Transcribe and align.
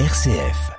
RCF. 0.00 0.72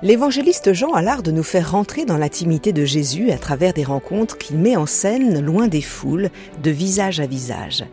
L'évangéliste 0.00 0.72
Jean 0.74 0.92
a 0.92 1.02
l'art 1.02 1.24
de 1.24 1.32
nous 1.32 1.42
faire 1.42 1.72
rentrer 1.72 2.04
dans 2.04 2.16
l'intimité 2.16 2.72
de 2.72 2.84
Jésus 2.84 3.32
à 3.32 3.38
travers 3.38 3.72
des 3.72 3.82
rencontres 3.82 4.38
qu'il 4.38 4.58
met 4.58 4.76
en 4.76 4.86
scène 4.86 5.44
loin 5.44 5.66
des 5.66 5.82
foules, 5.82 6.30
de 6.62 6.70
visage 6.70 7.18
à 7.18 7.26
visage. 7.26 7.84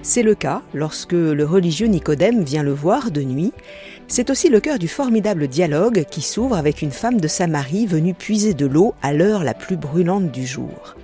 C'est 0.00 0.22
le 0.22 0.34
cas 0.34 0.62
lorsque 0.72 1.12
le 1.12 1.44
religieux 1.44 1.86
Nicodème 1.86 2.42
vient 2.44 2.62
le 2.62 2.72
voir 2.72 3.10
de 3.10 3.22
nuit. 3.22 3.52
C'est 4.10 4.28
aussi 4.28 4.48
le 4.48 4.58
cœur 4.58 4.80
du 4.80 4.88
formidable 4.88 5.46
dialogue 5.46 6.04
qui 6.10 6.20
s'ouvre 6.20 6.56
avec 6.56 6.82
une 6.82 6.90
femme 6.90 7.20
de 7.20 7.28
Samarie 7.28 7.86
venue 7.86 8.12
puiser 8.12 8.54
de 8.54 8.66
l'eau 8.66 8.92
à 9.02 9.12
l'heure 9.12 9.44
la 9.44 9.54
plus 9.54 9.76
brûlante 9.76 10.32
du 10.32 10.44
jour. 10.44 10.96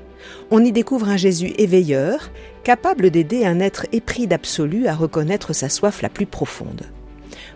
On 0.50 0.64
y 0.64 0.72
découvre 0.72 1.08
un 1.08 1.16
Jésus 1.16 1.52
éveilleur, 1.56 2.32
capable 2.64 3.10
d'aider 3.10 3.46
un 3.46 3.60
être 3.60 3.86
épris 3.92 4.26
d'absolu 4.26 4.88
à 4.88 4.96
reconnaître 4.96 5.52
sa 5.52 5.68
soif 5.68 6.02
la 6.02 6.08
plus 6.08 6.26
profonde. 6.26 6.82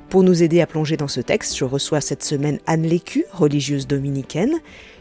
Pour 0.09 0.23
nous 0.23 0.45
aider 0.45 0.61
à 0.61 0.69
plonger 0.69 0.97
dans 0.97 1.09
ce 1.09 1.21
texte, 1.21 1.59
je 1.59 1.65
reçois 1.65 2.01
cette 2.01 2.23
semaine 2.23 2.61
Anne 2.67 2.85
Lécu, 2.85 3.25
religieuse 3.33 3.89
dominicaine. 3.89 4.55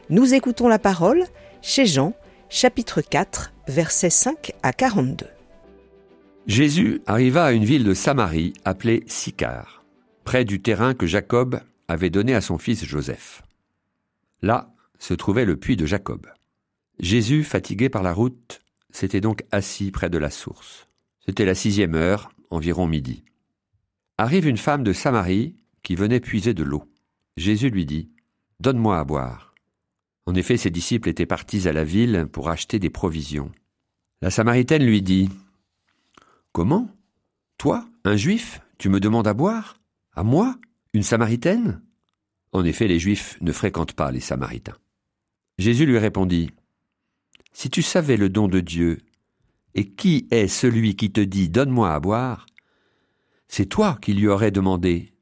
Nous 0.09 0.33
écoutons 0.33 0.67
la 0.67 0.79
parole 0.79 1.25
chez 1.61 1.85
Jean, 1.85 2.15
chapitre 2.49 3.01
4, 3.01 3.53
versets 3.67 4.09
5 4.09 4.53
à 4.63 4.73
42. 4.73 5.27
Jésus 6.47 7.03
arriva 7.05 7.45
à 7.45 7.51
une 7.51 7.65
ville 7.65 7.83
de 7.83 7.93
Samarie 7.93 8.53
appelée 8.65 9.03
Sicar, 9.05 9.78
près 10.29 10.45
du 10.45 10.61
terrain 10.61 10.93
que 10.93 11.07
Jacob 11.07 11.59
avait 11.87 12.11
donné 12.11 12.35
à 12.35 12.41
son 12.41 12.59
fils 12.59 12.85
Joseph. 12.85 13.41
Là 14.43 14.71
se 14.99 15.15
trouvait 15.15 15.43
le 15.43 15.57
puits 15.57 15.75
de 15.75 15.87
Jacob. 15.87 16.27
Jésus, 16.99 17.43
fatigué 17.43 17.89
par 17.89 18.03
la 18.03 18.13
route, 18.13 18.61
s'était 18.91 19.21
donc 19.21 19.43
assis 19.51 19.89
près 19.89 20.11
de 20.11 20.19
la 20.19 20.29
source. 20.29 20.87
C'était 21.25 21.45
la 21.45 21.55
sixième 21.55 21.95
heure, 21.95 22.31
environ 22.51 22.85
midi. 22.85 23.23
Arrive 24.19 24.45
une 24.45 24.57
femme 24.57 24.83
de 24.83 24.93
Samarie 24.93 25.55
qui 25.81 25.95
venait 25.95 26.19
puiser 26.19 26.53
de 26.53 26.63
l'eau. 26.63 26.83
Jésus 27.35 27.71
lui 27.71 27.87
dit 27.87 28.11
Donne-moi 28.59 28.99
à 28.99 29.03
boire. 29.05 29.55
En 30.27 30.35
effet, 30.35 30.57
ses 30.57 30.69
disciples 30.69 31.09
étaient 31.09 31.25
partis 31.25 31.67
à 31.67 31.73
la 31.73 31.83
ville 31.83 32.27
pour 32.31 32.49
acheter 32.49 32.77
des 32.77 32.91
provisions. 32.91 33.51
La 34.21 34.29
Samaritaine 34.29 34.85
lui 34.85 35.01
dit 35.01 35.27
Comment? 36.51 36.87
Toi, 37.57 37.89
un 38.03 38.15
juif, 38.15 38.61
tu 38.77 38.89
me 38.89 38.99
demandes 38.99 39.27
à 39.27 39.33
boire? 39.33 39.78
À 40.19 40.23
moi, 40.23 40.57
une 40.91 41.01
Samaritaine? 41.01 41.81
En 42.51 42.65
effet, 42.65 42.89
les 42.89 42.99
juifs 42.99 43.37
ne 43.39 43.53
fréquentent 43.53 43.93
pas 43.93 44.11
les 44.11 44.19
Samaritains. 44.19 44.75
Jésus 45.57 45.85
lui 45.85 45.97
répondit 45.97 46.49
Si 47.53 47.69
tu 47.69 47.81
savais 47.81 48.17
le 48.17 48.27
don 48.27 48.49
de 48.49 48.59
Dieu, 48.59 48.97
et 49.75 49.85
qui 49.85 50.27
est 50.29 50.49
celui 50.49 50.97
qui 50.97 51.09
te 51.13 51.21
dit 51.21 51.47
Donne-moi 51.47 51.93
à 51.93 52.01
boire 52.01 52.47
c'est 53.47 53.67
toi 53.67 53.97
qui 54.01 54.13
lui 54.13 54.27
aurais 54.27 54.51
demandé, 54.51 55.13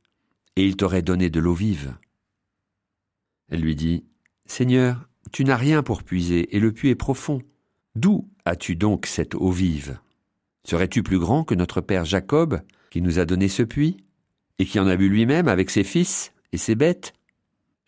et 0.55 0.65
il 0.65 0.75
t'aurait 0.75 1.03
donné 1.03 1.29
de 1.29 1.39
l'eau 1.39 1.53
vive. 1.53 1.95
Elle 3.49 3.61
lui 3.61 3.75
dit 3.75 4.03
Seigneur, 4.47 5.07
tu 5.31 5.43
n'as 5.45 5.57
rien 5.57 5.83
pour 5.83 6.01
puiser, 6.01 6.55
et 6.55 6.59
le 6.59 6.71
puits 6.71 6.89
est 6.89 6.95
profond. 6.95 7.43
D'où 7.95 8.27
as-tu 8.45 8.75
donc 8.75 9.05
cette 9.05 9.35
eau 9.35 9.51
vive? 9.51 9.99
Serais-tu 10.63 11.03
plus 11.03 11.19
grand 11.19 11.43
que 11.43 11.53
notre 11.53 11.81
père 11.81 12.03
Jacob, 12.03 12.61
qui 12.89 13.03
nous 13.03 13.19
a 13.19 13.25
donné 13.25 13.47
ce 13.47 13.61
puits, 13.61 13.97
et 14.59 14.65
qui 14.65 14.79
en 14.79 14.87
a 14.87 14.95
bu 14.95 15.09
lui-même 15.09 15.47
avec 15.47 15.69
ses 15.69 15.83
fils 15.83 16.31
et 16.51 16.57
ses 16.57 16.75
bêtes 16.75 17.13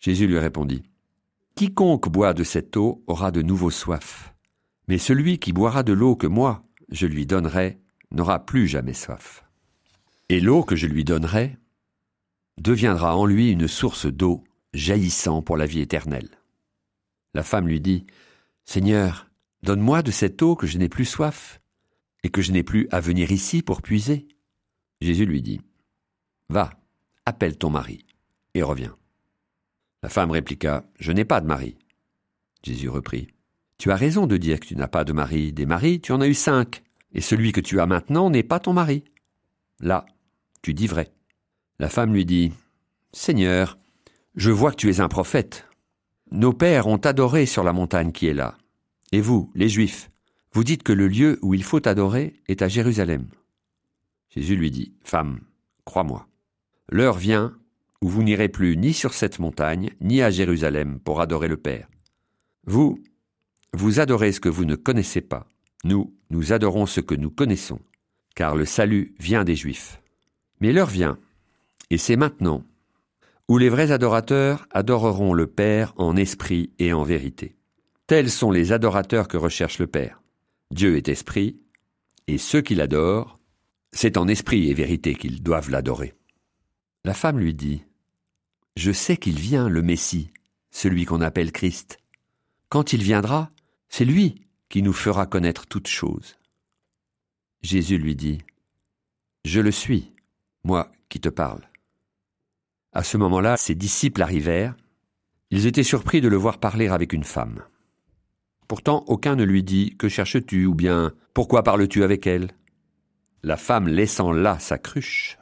Jésus 0.00 0.26
lui 0.26 0.38
répondit, 0.38 0.82
Quiconque 1.54 2.08
boit 2.08 2.32
de 2.32 2.44
cette 2.44 2.76
eau 2.76 3.04
aura 3.06 3.30
de 3.30 3.42
nouveau 3.42 3.70
soif, 3.70 4.34
mais 4.88 4.98
celui 4.98 5.38
qui 5.38 5.52
boira 5.52 5.82
de 5.82 5.92
l'eau 5.92 6.16
que 6.16 6.26
moi 6.26 6.64
je 6.90 7.06
lui 7.06 7.26
donnerai 7.26 7.78
n'aura 8.10 8.44
plus 8.44 8.66
jamais 8.66 8.94
soif. 8.94 9.44
Et 10.28 10.40
l'eau 10.40 10.62
que 10.62 10.76
je 10.76 10.86
lui 10.86 11.04
donnerai 11.04 11.58
deviendra 12.58 13.16
en 13.16 13.26
lui 13.26 13.50
une 13.50 13.68
source 13.68 14.06
d'eau 14.06 14.44
jaillissant 14.74 15.42
pour 15.42 15.56
la 15.56 15.66
vie 15.66 15.80
éternelle. 15.80 16.30
La 17.34 17.42
femme 17.42 17.68
lui 17.68 17.80
dit, 17.80 18.06
Seigneur, 18.64 19.28
donne-moi 19.62 20.02
de 20.02 20.10
cette 20.10 20.40
eau 20.42 20.56
que 20.56 20.66
je 20.66 20.78
n'ai 20.78 20.88
plus 20.88 21.04
soif, 21.04 21.60
et 22.22 22.28
que 22.28 22.42
je 22.42 22.52
n'ai 22.52 22.62
plus 22.62 22.88
à 22.90 23.00
venir 23.00 23.32
ici 23.32 23.62
pour 23.62 23.82
puiser. 23.82 24.28
Jésus 25.00 25.26
lui 25.26 25.42
dit, 25.42 25.60
Va, 26.50 26.72
appelle 27.26 27.56
ton 27.56 27.70
mari, 27.70 28.04
et 28.54 28.62
reviens. 28.64 28.96
La 30.02 30.08
femme 30.08 30.32
répliqua, 30.32 30.82
Je 30.98 31.12
n'ai 31.12 31.24
pas 31.24 31.40
de 31.40 31.46
mari. 31.46 31.78
Jésus 32.64 32.88
reprit, 32.88 33.28
Tu 33.78 33.92
as 33.92 33.96
raison 33.96 34.26
de 34.26 34.36
dire 34.36 34.58
que 34.58 34.66
tu 34.66 34.74
n'as 34.74 34.88
pas 34.88 35.04
de 35.04 35.12
mari. 35.12 35.52
Des 35.52 35.64
maris, 35.64 36.00
tu 36.00 36.10
en 36.10 36.20
as 36.20 36.26
eu 36.26 36.34
cinq, 36.34 36.82
et 37.12 37.20
celui 37.20 37.52
que 37.52 37.60
tu 37.60 37.78
as 37.78 37.86
maintenant 37.86 38.30
n'est 38.30 38.42
pas 38.42 38.58
ton 38.58 38.72
mari. 38.72 39.04
Là, 39.78 40.06
tu 40.60 40.74
dis 40.74 40.88
vrai. 40.88 41.12
La 41.78 41.88
femme 41.88 42.12
lui 42.12 42.24
dit, 42.24 42.52
Seigneur, 43.12 43.78
je 44.34 44.50
vois 44.50 44.72
que 44.72 44.76
tu 44.76 44.90
es 44.90 45.00
un 45.00 45.08
prophète. 45.08 45.68
Nos 46.32 46.52
pères 46.52 46.88
ont 46.88 46.96
adoré 46.96 47.46
sur 47.46 47.62
la 47.62 47.72
montagne 47.72 48.10
qui 48.10 48.26
est 48.26 48.34
là. 48.34 48.58
Et 49.12 49.20
vous, 49.20 49.52
les 49.54 49.68
Juifs, 49.68 50.10
vous 50.52 50.64
dites 50.64 50.82
que 50.82 50.92
le 50.92 51.06
lieu 51.06 51.38
où 51.42 51.54
il 51.54 51.62
faut 51.62 51.86
adorer 51.86 52.42
est 52.48 52.62
à 52.62 52.66
Jérusalem. 52.66 53.28
Jésus 54.30 54.56
lui 54.56 54.72
dit, 54.72 54.94
Femme, 55.04 55.38
crois-moi, 55.84 56.26
l'heure 56.90 57.16
vient 57.16 57.56
où 58.02 58.08
vous 58.08 58.22
n'irez 58.22 58.48
plus 58.48 58.76
ni 58.76 58.92
sur 58.92 59.14
cette 59.14 59.38
montagne, 59.38 59.90
ni 60.00 60.22
à 60.22 60.30
Jérusalem 60.30 61.00
pour 61.00 61.20
adorer 61.20 61.48
le 61.48 61.56
Père. 61.56 61.88
Vous, 62.66 63.02
vous 63.72 64.00
adorez 64.00 64.32
ce 64.32 64.40
que 64.40 64.48
vous 64.48 64.64
ne 64.64 64.74
connaissez 64.74 65.20
pas. 65.20 65.46
Nous, 65.84 66.14
nous 66.30 66.52
adorons 66.52 66.86
ce 66.86 67.00
que 67.00 67.14
nous 67.14 67.30
connaissons, 67.30 67.80
car 68.34 68.56
le 68.56 68.64
salut 68.64 69.14
vient 69.18 69.44
des 69.44 69.56
Juifs. 69.56 70.00
Mais 70.60 70.72
l'heure 70.72 70.88
vient, 70.88 71.18
et 71.90 71.98
c'est 71.98 72.16
maintenant, 72.16 72.64
où 73.48 73.58
les 73.58 73.68
vrais 73.68 73.92
adorateurs 73.92 74.66
adoreront 74.70 75.34
le 75.34 75.46
Père 75.46 75.92
en 75.96 76.16
esprit 76.16 76.70
et 76.78 76.92
en 76.92 77.02
vérité. 77.02 77.56
Tels 78.06 78.30
sont 78.30 78.50
les 78.50 78.72
adorateurs 78.72 79.28
que 79.28 79.36
recherche 79.36 79.78
le 79.78 79.86
Père. 79.86 80.22
Dieu 80.70 80.96
est 80.96 81.08
esprit, 81.08 81.60
et 82.26 82.38
ceux 82.38 82.60
qui 82.60 82.74
l'adorent, 82.74 83.38
c'est 83.92 84.16
en 84.16 84.28
esprit 84.28 84.70
et 84.70 84.74
vérité 84.74 85.14
qu'ils 85.14 85.42
doivent 85.42 85.70
l'adorer. 85.70 86.14
La 87.04 87.14
femme 87.14 87.38
lui 87.38 87.54
dit, 87.54 87.82
Je 88.76 88.92
sais 88.92 89.16
qu'il 89.16 89.38
vient, 89.38 89.68
le 89.68 89.80
Messie, 89.80 90.32
celui 90.70 91.06
qu'on 91.06 91.22
appelle 91.22 91.50
Christ. 91.50 91.98
Quand 92.68 92.92
il 92.92 93.02
viendra, 93.02 93.50
c'est 93.88 94.04
lui 94.04 94.46
qui 94.68 94.82
nous 94.82 94.92
fera 94.92 95.26
connaître 95.26 95.66
toutes 95.66 95.88
choses. 95.88 96.36
Jésus 97.62 97.96
lui 97.96 98.14
dit, 98.16 98.38
Je 99.44 99.60
le 99.60 99.70
suis, 99.70 100.12
moi 100.62 100.92
qui 101.08 101.20
te 101.20 101.30
parle. 101.30 101.62
À 102.92 103.02
ce 103.02 103.16
moment-là, 103.16 103.56
ses 103.56 103.74
disciples 103.74 104.22
arrivèrent. 104.22 104.76
Ils 105.50 105.66
étaient 105.66 105.82
surpris 105.82 106.20
de 106.20 106.28
le 106.28 106.36
voir 106.36 106.58
parler 106.58 106.88
avec 106.88 107.12
une 107.14 107.24
femme. 107.24 107.64
Pourtant 108.68 109.04
aucun 109.08 109.36
ne 109.36 109.44
lui 109.44 109.62
dit 109.62 109.96
Que 109.96 110.08
cherches-tu? 110.08 110.66
ou 110.66 110.74
bien 110.74 111.12
Pourquoi 111.34 111.62
parles-tu 111.62 112.04
avec 112.04 112.26
elle? 112.26 112.50
La 113.42 113.56
femme, 113.56 113.88
laissant 113.88 114.32
là 114.32 114.58
sa 114.58 114.76
cruche, 114.76 115.38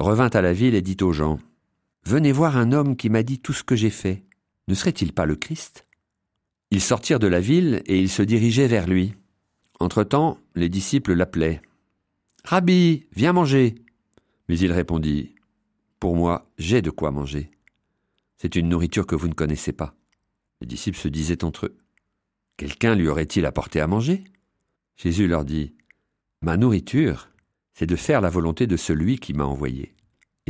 revint 0.00 0.30
à 0.30 0.40
la 0.40 0.52
ville 0.52 0.74
et 0.74 0.82
dit 0.82 0.96
aux 1.02 1.12
gens 1.12 1.38
Venez 2.04 2.32
voir 2.32 2.56
un 2.56 2.72
homme 2.72 2.96
qui 2.96 3.10
m'a 3.10 3.22
dit 3.22 3.38
tout 3.38 3.52
ce 3.52 3.62
que 3.62 3.76
j'ai 3.76 3.90
fait. 3.90 4.24
Ne 4.68 4.74
serait-il 4.74 5.12
pas 5.12 5.26
le 5.26 5.36
Christ? 5.36 5.86
Ils 6.70 6.80
sortirent 6.80 7.18
de 7.18 7.26
la 7.26 7.40
ville 7.40 7.82
et 7.86 8.00
ils 8.00 8.08
se 8.08 8.22
dirigeaient 8.22 8.68
vers 8.68 8.86
lui. 8.86 9.14
Entre-temps, 9.80 10.38
les 10.54 10.68
disciples 10.68 11.14
l'appelaient. 11.14 11.60
Rabbi, 12.44 13.06
viens 13.14 13.32
manger. 13.32 13.74
Mais 14.48 14.58
il 14.58 14.72
répondit 14.72 15.34
Pour 15.98 16.16
moi, 16.16 16.50
j'ai 16.58 16.82
de 16.82 16.90
quoi 16.90 17.10
manger. 17.10 17.50
C'est 18.38 18.56
une 18.56 18.68
nourriture 18.68 19.06
que 19.06 19.16
vous 19.16 19.28
ne 19.28 19.34
connaissez 19.34 19.72
pas. 19.72 19.94
Les 20.60 20.66
disciples 20.66 20.98
se 20.98 21.08
disaient 21.08 21.44
entre 21.44 21.66
eux 21.66 21.76
Quelqu'un 22.56 22.94
lui 22.94 23.08
aurait-il 23.08 23.46
apporté 23.46 23.80
à 23.80 23.86
manger? 23.86 24.24
Jésus 24.96 25.28
leur 25.28 25.44
dit, 25.44 25.74
Ma 26.42 26.56
nourriture, 26.56 27.30
c'est 27.72 27.86
de 27.86 27.96
faire 27.96 28.20
la 28.20 28.30
volonté 28.30 28.66
de 28.66 28.76
celui 28.76 29.18
qui 29.18 29.32
m'a 29.32 29.44
envoyé, 29.44 29.94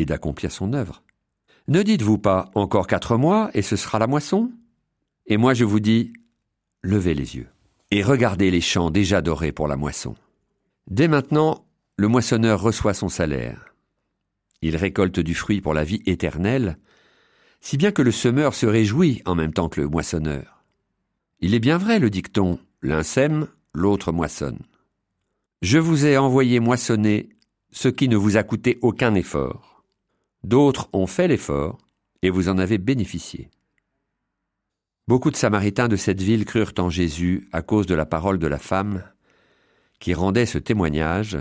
d'accomplir 0.04 0.52
son 0.52 0.72
œuvre. 0.72 1.02
Ne 1.68 1.82
dites-vous 1.82 2.18
pas 2.18 2.50
encore 2.54 2.86
quatre 2.86 3.16
mois 3.16 3.50
et 3.54 3.62
ce 3.62 3.76
sera 3.76 3.98
la 3.98 4.06
moisson? 4.06 4.50
Et 5.26 5.36
moi 5.36 5.54
je 5.54 5.64
vous 5.64 5.80
dis, 5.80 6.12
levez 6.82 7.14
les 7.14 7.36
yeux, 7.36 7.48
et 7.90 8.02
regardez 8.02 8.50
les 8.50 8.60
champs 8.60 8.90
déjà 8.90 9.22
dorés 9.22 9.52
pour 9.52 9.68
la 9.68 9.76
moisson. 9.76 10.14
Dès 10.88 11.08
maintenant, 11.08 11.64
le 11.96 12.08
moissonneur 12.08 12.60
reçoit 12.60 12.94
son 12.94 13.08
salaire. 13.08 13.74
Il 14.62 14.76
récolte 14.76 15.20
du 15.20 15.34
fruit 15.34 15.60
pour 15.60 15.74
la 15.74 15.84
vie 15.84 16.02
éternelle, 16.06 16.78
si 17.60 17.76
bien 17.76 17.92
que 17.92 18.02
le 18.02 18.12
semeur 18.12 18.54
se 18.54 18.66
réjouit 18.66 19.22
en 19.26 19.34
même 19.34 19.52
temps 19.52 19.68
que 19.68 19.80
le 19.80 19.88
moissonneur. 19.88 20.64
Il 21.40 21.54
est 21.54 21.60
bien 21.60 21.78
vrai 21.78 21.98
le 21.98 22.10
dicton 22.10 22.58
l'un 22.82 23.02
sème, 23.02 23.46
l'autre 23.74 24.12
moissonne. 24.12 24.58
Je 25.62 25.78
vous 25.78 26.06
ai 26.06 26.16
envoyé 26.16 26.60
moissonner 26.60 27.28
ce 27.70 27.88
qui 27.88 28.08
ne 28.08 28.16
vous 28.16 28.36
a 28.36 28.42
coûté 28.42 28.78
aucun 28.80 29.14
effort. 29.14 29.69
D'autres 30.44 30.88
ont 30.92 31.06
fait 31.06 31.28
l'effort, 31.28 31.78
et 32.22 32.30
vous 32.30 32.48
en 32.48 32.58
avez 32.58 32.78
bénéficié. 32.78 33.50
Beaucoup 35.08 35.30
de 35.30 35.36
Samaritains 35.36 35.88
de 35.88 35.96
cette 35.96 36.22
ville 36.22 36.44
crurent 36.44 36.72
en 36.78 36.88
Jésus 36.88 37.48
à 37.52 37.62
cause 37.62 37.86
de 37.86 37.94
la 37.94 38.06
parole 38.06 38.38
de 38.38 38.46
la 38.46 38.58
femme 38.58 39.02
qui 39.98 40.14
rendait 40.14 40.46
ce 40.46 40.58
témoignage. 40.58 41.38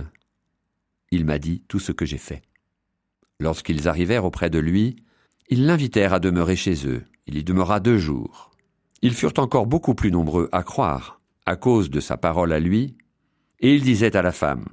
Il 1.12 1.25
m'a 1.25 1.40
dit 1.40 1.63
tout 1.68 1.80
ce 1.80 1.92
que 1.92 2.06
j'ai 2.06 2.18
fait. 2.18 2.42
Lorsqu'ils 3.40 3.88
arrivèrent 3.88 4.25
auprès 4.25 4.50
de 4.50 4.60
lui, 4.60 4.98
ils 5.50 5.66
l'invitèrent 5.66 6.13
à 6.13 6.19
demeurer 6.19 6.56
chez 6.56 6.88
eux. 6.88 7.04
Il 7.25 7.38
y 7.38 7.44
demeura 7.44 7.80
deux 7.80 7.98
jours. 7.98 8.52
Ils 9.02 9.13
furent 9.13 9.38
encore 9.38 9.66
beaucoup 9.66 9.95
plus 9.95 10.12
nombreux 10.12 10.50
à 10.52 10.63
croire, 10.63 11.22
à 11.45 11.56
cause 11.56 11.90
de 11.90 12.00
sa 12.00 12.18
parole 12.18 12.52
à 12.52 12.60
lui, 12.60 12.98
et 13.60 13.74
il 13.74 13.84
disait 13.84 14.16
à 14.16 14.22
la 14.22 14.31
femme, 14.31 14.66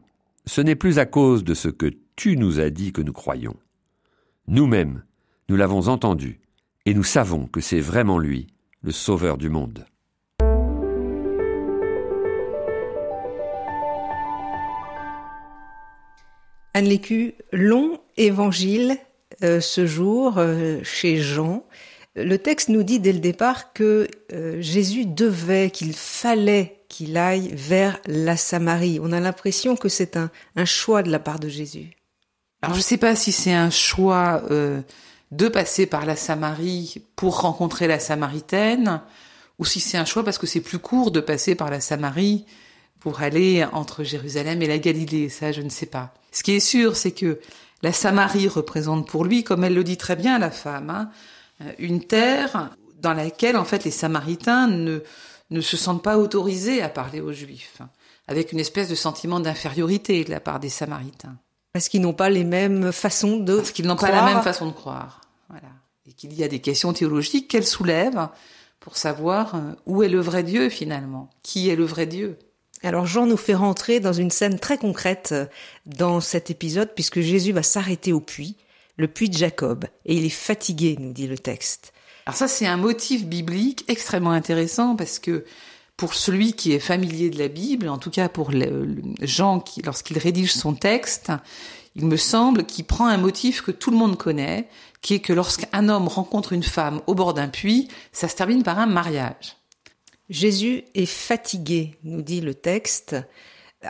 Ce 0.47 0.61
n'est 0.61 0.75
plus 0.75 0.99
à 0.99 1.07
cause 1.07 1.45
de 1.45 1.55
ce 1.55 1.69
que 1.69 1.93
tu 2.17 2.37
nous 2.37 2.61
as 2.61 2.71
dit 2.71 2.93
que 2.93 3.03
nous 3.03 3.13
croyons. 3.13 3.57
Nous-mêmes, 4.49 5.03
nous 5.49 5.57
l'avons 5.57 5.89
entendu, 5.89 6.39
et 6.85 6.95
nous 6.95 7.03
savons 7.03 7.47
que 7.47 7.61
c'est 7.61 7.81
vraiment 7.81 8.17
lui, 8.17 8.47
le 8.81 8.93
Sauveur 8.93 9.39
du 9.39 9.49
monde. 9.49 9.87
Anne 16.75 16.85
Lécu, 16.85 17.35
long 17.53 17.99
évangile 18.17 18.99
euh, 19.43 19.61
ce 19.61 19.85
jour 19.85 20.35
euh, 20.39 20.79
chez 20.85 21.17
Jean. 21.17 21.65
Le 22.15 22.37
texte 22.37 22.69
nous 22.69 22.85
dit 22.85 23.01
dès 23.01 23.13
le 23.13 23.19
départ 23.19 23.73
que 23.73 24.07
euh, 24.33 24.59
Jésus 24.61 25.07
devait, 25.07 25.71
qu'il 25.71 25.93
fallait 25.93 26.85
qu'il 26.89 27.17
aille 27.17 27.51
vers 27.53 27.99
la 28.07 28.37
Samarie. 28.37 29.01
On 29.03 29.11
a 29.11 29.19
l'impression 29.19 29.75
que 29.75 29.89
c'est 29.89 30.17
un, 30.17 30.31
un, 30.55 30.65
choix 30.65 31.03
de 31.03 31.11
la 31.11 31.19
part 31.19 31.41
de 31.41 31.49
Jésus. 31.49 31.96
Alors 32.63 32.75
je 32.75 32.81
ne 32.81 32.85
sais 32.85 32.97
pas 32.97 33.15
si 33.15 33.33
c'est 33.33 33.53
un 33.53 33.71
choix 33.71 34.43
de 35.31 35.49
passer 35.49 35.87
par 35.87 36.07
la 36.07 36.17
Samarie 36.17 37.03
pour 37.17 37.41
rencontrer 37.41 37.87
la 37.87 37.99
Samaritaine, 37.99 39.01
ou 39.59 39.65
si 39.65 39.81
c'est 39.81 39.99
un 39.99 40.05
choix 40.05 40.25
parce 40.25 40.39
que 40.39 40.47
c'est 40.47 40.61
plus 40.61 40.79
court 40.79 41.11
de 41.11 41.21
passer 41.21 41.55
par 41.55 41.71
la 41.71 41.81
Samarie 41.81 42.45
pour 43.01 43.23
aller 43.23 43.65
entre 43.73 44.05
Jérusalem 44.05 44.63
et 44.63 44.67
la 44.67 44.79
Galilée. 44.79 45.29
Ça, 45.29 45.53
je 45.53 45.63
ne 45.63 45.69
sais 45.69 45.87
pas. 45.87 46.13
Ce 46.33 46.43
qui 46.43 46.53
est 46.53 46.61
sûr, 46.61 46.97
c'est 46.97 47.13
que 47.13 47.41
la 47.83 47.93
Samarie 47.93 48.49
représente 48.49 49.09
pour 49.09 49.25
lui, 49.25 49.45
comme 49.45 49.65
elle 49.65 49.75
le 49.75 49.85
dit 49.85 49.97
très 49.97 50.17
bien 50.17 50.39
la 50.39 50.51
femme, 50.51 50.91
hein, 50.91 51.11
une 51.79 52.05
terre 52.05 52.71
dans 53.01 53.15
laquelle 53.15 53.57
en 53.57 53.65
fait 53.65 53.85
les 53.85 53.91
Samaritains 53.91 54.67
ne, 54.67 55.01
ne 55.51 55.61
se 55.61 55.77
sentent 55.77 56.03
pas 56.03 56.19
autorisés 56.19 56.83
à 56.83 56.89
parler 56.89 57.21
aux 57.21 57.33
Juifs, 57.33 57.81
avec 58.29 58.53
une 58.53 58.61
espèce 58.61 58.89
de 58.89 58.95
sentiment 58.95 59.41
d'infériorité 59.41 60.25
de 60.25 60.31
la 60.31 60.41
part 60.41 60.61
des 60.61 60.69
Samaritains. 60.69 61.37
Parce 61.77 61.91
qu'ils 61.91 62.01
n'ont 62.01 62.15
pas 62.15 62.31
les 62.31 62.45
mêmes 62.45 62.91
façons 62.91 63.37
de 63.37 63.57
Parce 63.57 63.71
qu'ils 63.71 63.87
n'ont 63.87 63.97
pas 63.97 64.11
la 64.11 64.25
même 64.25 64.41
façon 64.41 64.65
de 64.65 64.73
croire. 64.73 65.21
Voilà. 65.51 65.69
Et 66.09 66.15
qu'il 66.15 66.33
y 66.33 66.43
a 66.43 66.49
des 66.49 66.61
questions 66.61 66.95
théologiques 66.95 67.49
qu'elle 67.49 67.67
soulève 67.67 68.31
pour 68.81 68.97
savoir 68.97 69.57
euh, 69.57 69.73
où 69.85 70.03
est 70.03 70.09
le 70.09 70.19
vrai 70.19 70.43
Dieu 70.43 70.71
finalement, 70.71 71.29
qui 71.43 71.69
est 71.69 71.77
le 71.77 71.85
vrai 71.85 72.07
Dieu? 72.07 72.39
Alors 72.83 73.05
Jean 73.05 73.27
nous 73.27 73.37
fait 73.37 73.55
rentrer 73.55 74.01
dans 74.01 74.15
une 74.15 74.31
scène 74.31 74.59
très 74.59 74.79
concrète 74.79 75.33
euh, 75.33 75.45
dans 75.85 76.23
cet 76.23 76.49
épisode 76.49 76.93
puisque 76.95 77.21
Jésus 77.21 77.53
va 77.53 77.63
s'arrêter 77.63 78.15
au 78.15 78.21
puits, 78.21 78.57
le 78.97 79.07
puits 79.07 79.29
de 79.29 79.37
Jacob, 79.37 79.85
et 80.07 80.17
il 80.17 80.25
est 80.25 80.31
fatigué, 80.31 80.97
nous 80.99 81.13
dit 81.13 81.27
le 81.27 81.37
texte. 81.37 81.93
Alors 82.25 82.39
ça 82.39 82.49
c'est 82.49 82.67
un 82.67 82.79
motif 82.79 83.27
biblique 83.27 83.85
extrêmement 83.89 84.31
intéressant 84.31 84.97
parce 84.97 85.19
que 85.19 85.45
pour 85.97 86.15
celui 86.15 86.53
qui 86.53 86.73
est 86.73 86.79
familier 86.79 87.31
de 87.31 87.39
la 87.39 87.49
Bible, 87.49 87.89
en 87.89 87.99
tout 87.99 88.11
cas 88.11 88.29
pour 88.29 88.51
Jean 89.23 89.61
qui, 89.61 89.83
lorsqu'il 89.83 90.19
rédige 90.19 90.53
son 90.53 90.75
texte, 90.75 91.33
il 91.95 92.07
me 92.07 92.17
semble 92.17 92.67
qu'il 92.67 92.85
prend 92.85 93.07
un 93.07 93.17
motif 93.17 93.63
que 93.63 93.71
tout 93.71 93.91
le 93.91 93.97
monde 93.97 94.19
connaît, 94.19 94.69
qui 95.01 95.15
est 95.15 95.21
que 95.21 95.33
lorsqu'un 95.33 95.89
homme 95.89 96.09
rencontre 96.09 96.53
une 96.53 96.63
femme 96.63 97.01
au 97.07 97.15
bord 97.15 97.33
d'un 97.33 97.49
puits, 97.49 97.89
ça 98.13 98.29
se 98.29 98.37
termine 98.37 98.63
par 98.63 98.79
un 98.79 98.87
mariage. 98.87 99.57
Jésus 100.29 100.85
est 100.95 101.07
fatigué, 101.07 101.95
nous 102.03 102.21
dit 102.21 102.41
le 102.41 102.55
texte, 102.55 103.17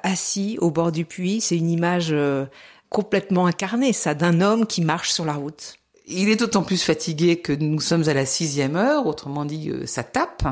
assis 0.02 0.58
au 0.60 0.70
bord 0.70 0.92
du 0.92 1.04
puits. 1.04 1.40
C'est 1.40 1.56
une 1.56 1.70
image 1.70 2.08
euh, 2.10 2.46
complètement 2.90 3.46
incarnée, 3.46 3.92
ça, 3.92 4.14
d'un 4.14 4.40
homme 4.40 4.66
qui 4.66 4.82
marche 4.82 5.10
sur 5.10 5.24
la 5.24 5.34
route. 5.34 5.76
Il 6.06 6.28
est 6.28 6.36
d'autant 6.36 6.62
plus 6.62 6.82
fatigué 6.82 7.40
que 7.40 7.52
nous 7.52 7.80
sommes 7.80 8.08
à 8.08 8.14
la 8.14 8.26
sixième 8.26 8.76
heure, 8.76 9.06
autrement 9.06 9.44
dit, 9.44 9.70
euh, 9.70 9.86
ça 9.86 10.04
tape, 10.04 10.44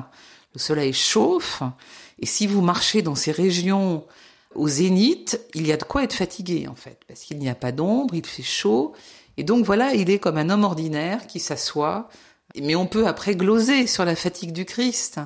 le 0.54 0.60
soleil 0.60 0.92
chauffe, 0.92 1.62
et 2.18 2.26
si 2.26 2.46
vous 2.46 2.62
marchez 2.62 3.02
dans 3.02 3.14
ces 3.14 3.32
régions 3.32 4.04
au 4.54 4.68
zénith, 4.68 5.40
il 5.54 5.66
y 5.66 5.72
a 5.72 5.76
de 5.76 5.82
quoi 5.82 6.04
être 6.04 6.14
fatigué 6.14 6.68
en 6.68 6.74
fait, 6.74 7.00
parce 7.08 7.22
qu'il 7.22 7.38
n'y 7.38 7.48
a 7.48 7.54
pas 7.54 7.72
d'ombre, 7.72 8.14
il 8.14 8.24
fait 8.24 8.42
chaud, 8.42 8.92
et 9.36 9.42
donc 9.42 9.64
voilà, 9.64 9.94
il 9.94 10.10
est 10.10 10.18
comme 10.18 10.38
un 10.38 10.50
homme 10.50 10.64
ordinaire 10.64 11.26
qui 11.26 11.40
s'assoit, 11.40 12.08
mais 12.56 12.76
on 12.76 12.86
peut 12.86 13.06
après 13.06 13.34
gloser 13.34 13.86
sur 13.86 14.04
la 14.04 14.14
fatigue 14.14 14.52
du 14.52 14.64
Christ. 14.64 15.20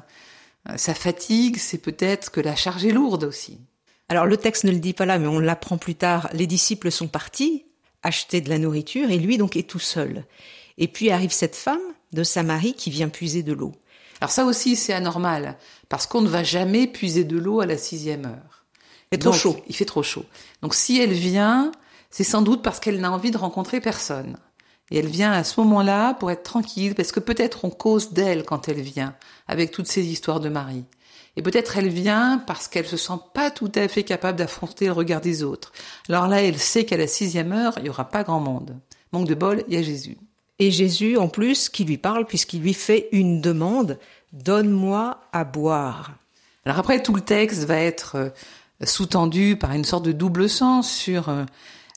Sa 0.77 0.95
fatigue, 0.95 1.57
c'est 1.59 1.79
peut-être 1.79 2.31
que 2.31 2.41
la 2.41 2.57
charge 2.57 2.85
est 2.85 2.93
lourde 2.93 3.25
aussi. 3.25 3.59
Alors 4.09 4.27
le 4.27 4.37
texte 4.39 4.65
ne 4.65 4.71
le 4.71 4.79
dit 4.79 4.95
pas 4.95 5.07
là, 5.07 5.19
mais 5.19 5.29
on 5.29 5.39
l'apprend 5.39 5.77
plus 5.77 5.95
tard. 5.95 6.31
Les 6.33 6.47
disciples 6.47 6.91
sont 6.91 7.09
partis 7.09 7.65
acheter 8.03 8.41
de 8.41 8.49
la 8.49 8.59
nourriture 8.59 9.11
et 9.11 9.19
lui 9.19 9.39
donc 9.39 9.57
est 9.57 9.69
tout 9.69 9.79
seul. 9.79 10.25
Et 10.79 10.89
puis 10.89 11.11
arrive 11.11 11.33
cette 11.33 11.57
femme 11.57 11.81
de 12.13 12.23
Samarie 12.23 12.75
qui 12.75 12.91
vient 12.91 13.09
puiser 13.09 13.43
de 13.43 13.53
l'eau. 13.53 13.73
Alors 14.21 14.31
ça 14.31 14.45
aussi 14.45 14.77
c'est 14.77 14.93
anormal 14.93 15.57
parce 15.89 16.07
qu'on 16.07 16.21
ne 16.21 16.29
va 16.29 16.43
jamais 16.43 16.87
puiser 16.87 17.25
de 17.25 17.39
l'eau 17.39 17.61
à 17.61 17.67
la 17.67 17.79
sixième 17.79 18.27
heure. 18.27 18.65
Il 19.11 19.17
fait 19.17 19.19
trop 19.19 19.33
chaud. 19.33 19.57
Il 19.69 19.77
fait 19.77 19.85
trop 19.85 20.03
chaud. 20.03 20.25
Donc 20.63 20.75
si 20.75 21.01
elle 21.01 21.13
vient, 21.13 21.73
c'est 22.11 22.25
sans 22.25 22.43
doute 22.43 22.63
parce 22.63 22.81
qu'elle 22.81 23.01
n'a 23.01 23.13
envie 23.13 23.31
de 23.31 23.39
rencontrer 23.39 23.81
personne. 23.81 24.37
Et 24.91 24.99
elle 24.99 25.07
vient 25.07 25.33
à 25.33 25.45
ce 25.45 25.61
moment-là 25.61 26.15
pour 26.15 26.31
être 26.31 26.43
tranquille, 26.43 26.95
parce 26.95 27.13
que 27.13 27.21
peut-être 27.21 27.65
on 27.65 27.71
cause 27.71 28.13
d'elle 28.13 28.45
quand 28.45 28.69
elle 28.69 28.81
vient, 28.81 29.15
avec 29.47 29.71
toutes 29.71 29.87
ces 29.87 30.07
histoires 30.07 30.41
de 30.41 30.49
Marie. 30.49 30.85
Et 31.37 31.43
peut-être 31.43 31.77
elle 31.77 31.89
vient 31.89 32.43
parce 32.47 32.69
qu'elle 32.69 32.87
se 32.87 32.97
sent 32.97 33.21
pas 33.35 33.51
tout 33.51 33.71
à 33.75 33.87
fait 33.87 34.03
capable 34.03 34.39
d'affronter 34.39 34.87
le 34.87 34.93
regard 34.93 35.21
des 35.21 35.43
autres. 35.43 35.73
Alors 36.09 36.27
là, 36.27 36.43
elle 36.43 36.59
sait 36.59 36.85
qu'à 36.85 36.97
la 36.97 37.07
sixième 37.07 37.53
heure, 37.53 37.75
il 37.79 37.87
y 37.87 37.91
aura 37.91 38.09
pas 38.09 38.25
grand 38.25 38.41
monde. 38.41 38.77
Manque 39.13 39.29
de 39.29 39.35
bol, 39.35 39.63
il 39.69 39.75
y 39.75 39.77
a 39.77 39.83
Jésus. 39.83 40.17
Et 40.59 40.71
Jésus, 40.71 41.17
en 41.17 41.29
plus, 41.29 41.69
qui 41.69 41.85
lui 41.85 41.99
parle 41.99 42.27
puisqu'il 42.27 42.63
lui 42.63 42.75
fait 42.75 43.09
une 43.13 43.41
demande, 43.41 43.99
donne-moi 44.33 45.21
à 45.33 45.45
boire. 45.45 46.13
Alors 46.65 46.79
après, 46.79 47.03
tout 47.03 47.15
le 47.15 47.21
texte 47.21 47.65
va 47.65 47.79
être 47.79 48.17
euh, 48.17 48.31
sous-tendu 48.85 49.57
par 49.57 49.73
une 49.73 49.85
sorte 49.85 50.05
de 50.05 50.13
double 50.13 50.49
sens 50.49 50.91
sur 50.91 51.29
euh, 51.29 51.45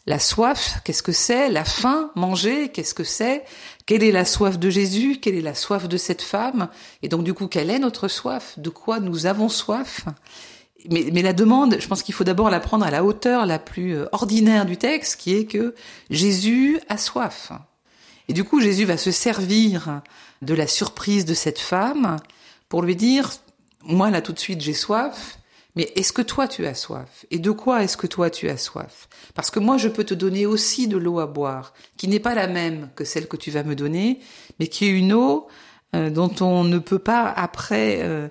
la 0.08 0.20
soif, 0.20 0.80
qu'est-ce 0.84 1.04
que 1.04 1.12
c'est 1.12 1.50
La 1.50 1.64
faim, 1.64 2.12
manger, 2.16 2.70
qu'est-ce 2.70 2.94
que 2.94 3.04
c'est 3.04 3.44
Quelle 3.86 4.04
est 4.04 4.12
la 4.12 4.26
soif 4.26 4.58
de 4.58 4.70
Jésus 4.70 5.20
Quelle 5.22 5.36
est 5.36 5.42
la 5.42 5.54
soif 5.54 5.88
de 5.88 5.98
cette 5.98 6.22
femme 6.22 6.70
Et 7.04 7.08
donc 7.08 7.24
du 7.24 7.34
coup, 7.34 7.48
quelle 7.48 7.70
est 7.70 7.80
notre 7.80 8.08
soif 8.08 8.58
De 8.58 8.70
quoi 8.70 9.00
nous 9.00 9.26
avons 9.26 9.50
soif 9.50 10.06
mais, 10.90 11.10
mais 11.14 11.22
la 11.22 11.34
demande, 11.34 11.78
je 11.80 11.88
pense 11.88 12.02
qu'il 12.02 12.16
faut 12.16 12.24
d'abord 12.24 12.50
la 12.50 12.60
prendre 12.60 12.84
à 12.84 12.90
la 12.90 13.04
hauteur 13.04 13.46
la 13.46 13.60
plus 13.60 13.96
euh, 13.96 14.08
ordinaire 14.12 14.66
du 14.66 14.78
texte, 14.78 15.20
qui 15.20 15.36
est 15.36 15.46
que 15.46 15.76
Jésus 16.10 16.80
a 16.90 16.98
soif. 16.98 17.52
Et 18.28 18.34
du 18.34 18.44
coup, 18.44 18.62
Jésus 18.62 18.86
va 18.86 18.98
se 18.98 19.12
servir 19.12 20.02
de 20.42 20.54
la 20.54 20.68
surprise 20.68 21.26
de 21.26 21.34
cette 21.34 21.60
femme 21.60 22.18
pour 22.70 22.82
lui 22.82 22.96
dire, 22.96 23.30
moi 23.84 24.10
là 24.10 24.22
tout 24.22 24.34
de 24.34 24.40
suite 24.40 24.62
j'ai 24.62 24.74
soif, 24.74 25.38
mais 25.76 25.92
est-ce 25.96 26.14
que 26.14 26.22
toi 26.22 26.48
tu 26.48 26.66
as 26.66 26.74
soif? 26.74 27.26
Et 27.32 27.40
de 27.40 27.52
quoi 27.52 27.84
est-ce 27.84 27.98
que 27.98 28.08
toi 28.08 28.30
tu 28.30 28.50
as 28.50 28.58
soif? 28.58 29.08
Parce 29.34 29.52
que 29.52 29.60
moi 29.60 29.78
je 29.78 29.88
peux 29.88 30.04
te 30.04 30.14
donner 30.14 30.46
aussi 30.46 30.88
de 30.88 30.98
l'eau 30.98 31.20
à 31.20 31.28
boire, 31.28 31.74
qui 31.98 32.08
n'est 32.08 32.20
pas 32.20 32.36
la 32.36 32.48
même 32.48 32.90
que 32.96 33.06
celle 33.06 33.28
que 33.28 33.38
tu 33.38 33.52
vas 33.52 33.64
me 33.64 33.76
donner, 33.76 34.20
mais 34.60 34.68
qui 34.68 34.86
est 34.86 34.90
une 34.90 35.14
eau 35.14 35.48
euh, 35.96 36.10
dont 36.10 36.34
on 36.42 36.64
ne 36.64 36.80
peut 36.80 37.00
pas 37.00 37.30
après... 37.30 38.00
Euh, 38.02 38.28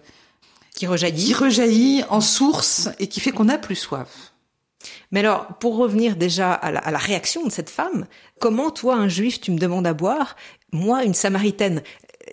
qui 0.74 0.86
rejaillit. 0.86 1.26
Qui 1.26 1.34
rejaillit 1.34 2.04
en 2.08 2.20
source 2.20 2.88
et 2.98 3.08
qui 3.08 3.20
fait 3.20 3.32
qu'on 3.32 3.44
n'a 3.44 3.58
plus 3.58 3.76
soif. 3.76 4.29
Mais 5.10 5.20
alors, 5.20 5.46
pour 5.58 5.76
revenir 5.76 6.16
déjà 6.16 6.52
à 6.52 6.70
la, 6.90 6.98
réaction 6.98 7.44
de 7.44 7.50
cette 7.50 7.70
femme, 7.70 8.06
comment 8.38 8.70
toi, 8.70 8.96
un 8.96 9.08
juif, 9.08 9.40
tu 9.40 9.50
me 9.50 9.58
demandes 9.58 9.86
à 9.86 9.94
boire 9.94 10.36
Moi, 10.72 11.04
une 11.04 11.14
samaritaine, 11.14 11.82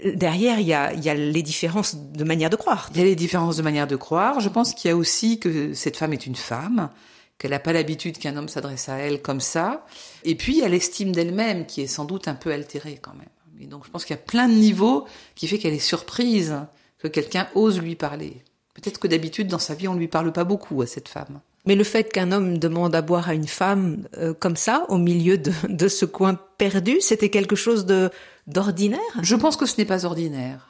derrière, 0.04 0.60
il 0.60 0.68
y, 0.68 0.74
a, 0.74 0.94
il 0.94 1.04
y 1.04 1.10
a 1.10 1.14
les 1.14 1.44
différences 1.44 1.96
de 1.96 2.24
manière 2.24 2.50
de 2.50 2.56
croire. 2.56 2.90
Il 2.94 3.00
y 3.00 3.02
a 3.02 3.06
les 3.06 3.16
différences 3.16 3.58
de 3.58 3.64
manière 3.64 3.88
de 3.88 3.96
croire. 3.96 4.40
Je 4.40 4.50
pense 4.50 4.74
qu'il 4.74 4.90
y 4.90 4.92
a 4.92 4.98
aussi 4.98 5.40
que 5.40 5.74
cette 5.74 5.98
femme 5.98 6.14
est 6.14 6.26
une 6.26 6.36
femme, 6.36 6.90
qu'elle 7.38 7.52
n'a 7.52 7.60
pas 7.60 7.74
l'habitude 7.74 8.18
qu'un 8.18 8.36
homme 8.38 8.50
s'adresse 8.50 8.90
à 8.90 8.98
elle 8.98 9.22
comme 9.22 9.42
ça. 9.42 9.86
Et 10.24 10.36
puis, 10.36 10.54
il 10.54 10.60
y 10.60 10.64
a 10.64 10.70
l'estime 10.70 11.12
d'elle-même 11.12 11.66
qui 11.66 11.82
est 11.82 11.88
sans 11.88 12.06
doute 12.06 12.28
un 12.28 12.36
peu 12.36 12.52
altérée 12.52 13.00
quand 13.02 13.14
même. 13.14 13.30
Et 13.60 13.66
donc, 13.66 13.86
je 13.86 13.90
pense 13.90 14.06
qu'il 14.06 14.16
y 14.16 14.20
a 14.20 14.22
plein 14.22 14.48
de 14.48 14.54
niveaux 14.54 15.06
qui 15.36 15.48
fait 15.48 15.58
qu'elle 15.58 15.74
est 15.74 15.80
surprise 15.80 16.56
que 17.00 17.08
quelqu'un 17.08 17.48
ose 17.56 17.80
lui 17.80 17.96
parler. 17.96 18.44
Peut-être 18.74 19.00
que 19.00 19.08
d'habitude, 19.08 19.48
dans 19.48 19.60
sa 19.60 19.74
vie, 19.74 19.88
on 19.88 19.96
ne 19.96 20.00
lui 20.00 20.08
parle 20.08 20.32
pas 20.32 20.44
beaucoup 20.44 20.82
à 20.82 20.88
cette 20.88 21.10
femme. 21.10 21.42
Mais 21.68 21.76
le 21.76 21.84
fait 21.84 22.06
qu'un 22.06 22.32
homme 22.32 22.58
demande 22.58 22.96
à 22.96 23.02
boire 23.02 23.28
à 23.28 23.34
une 23.34 23.48
femme 23.48 24.08
euh, 24.18 24.34
comme 24.34 24.56
ça, 24.56 24.86
au 24.88 24.98
milieu 24.98 25.38
de, 25.38 25.52
de 25.68 25.88
ce 25.90 26.06
coin 26.06 26.40
perdu, 26.58 27.02
c'était 27.02 27.30
quelque 27.30 27.58
chose 27.58 27.86
de 27.86 28.10
d'ordinaire? 28.48 29.02
Je 29.22 29.36
pense 29.36 29.58
que 29.58 29.66
ce 29.66 29.76
n'est 29.78 29.86
pas 29.86 30.06
ordinaire. 30.06 30.70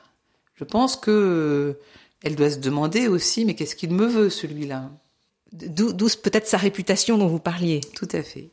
Je 0.56 0.64
pense 0.64 0.96
que 0.96 1.12
euh, 1.12 1.80
elle 2.24 2.36
doit 2.36 2.50
se 2.50 2.58
demander 2.58 3.08
aussi, 3.08 3.46
mais 3.46 3.54
qu'est-ce 3.54 3.76
qu'il 3.76 3.94
me 3.94 4.08
veut 4.08 4.32
celui-là? 4.32 4.90
D'où 5.54 6.08
peut-être 6.24 6.48
sa 6.48 6.58
réputation 6.58 7.20
dont 7.20 7.28
vous 7.28 7.40
parliez. 7.40 7.80
Tout 7.96 8.10
à 8.12 8.24
fait. 8.24 8.50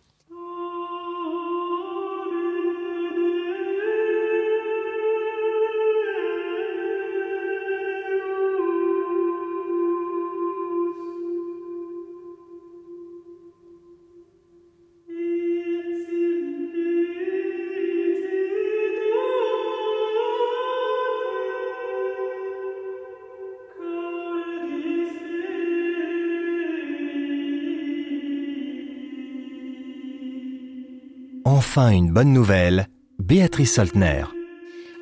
Enfin 31.77 31.91
une 31.91 32.13
bonne 32.13 32.33
nouvelle, 32.33 32.87
Béatrice 33.19 33.75
Soltner. 33.75 34.27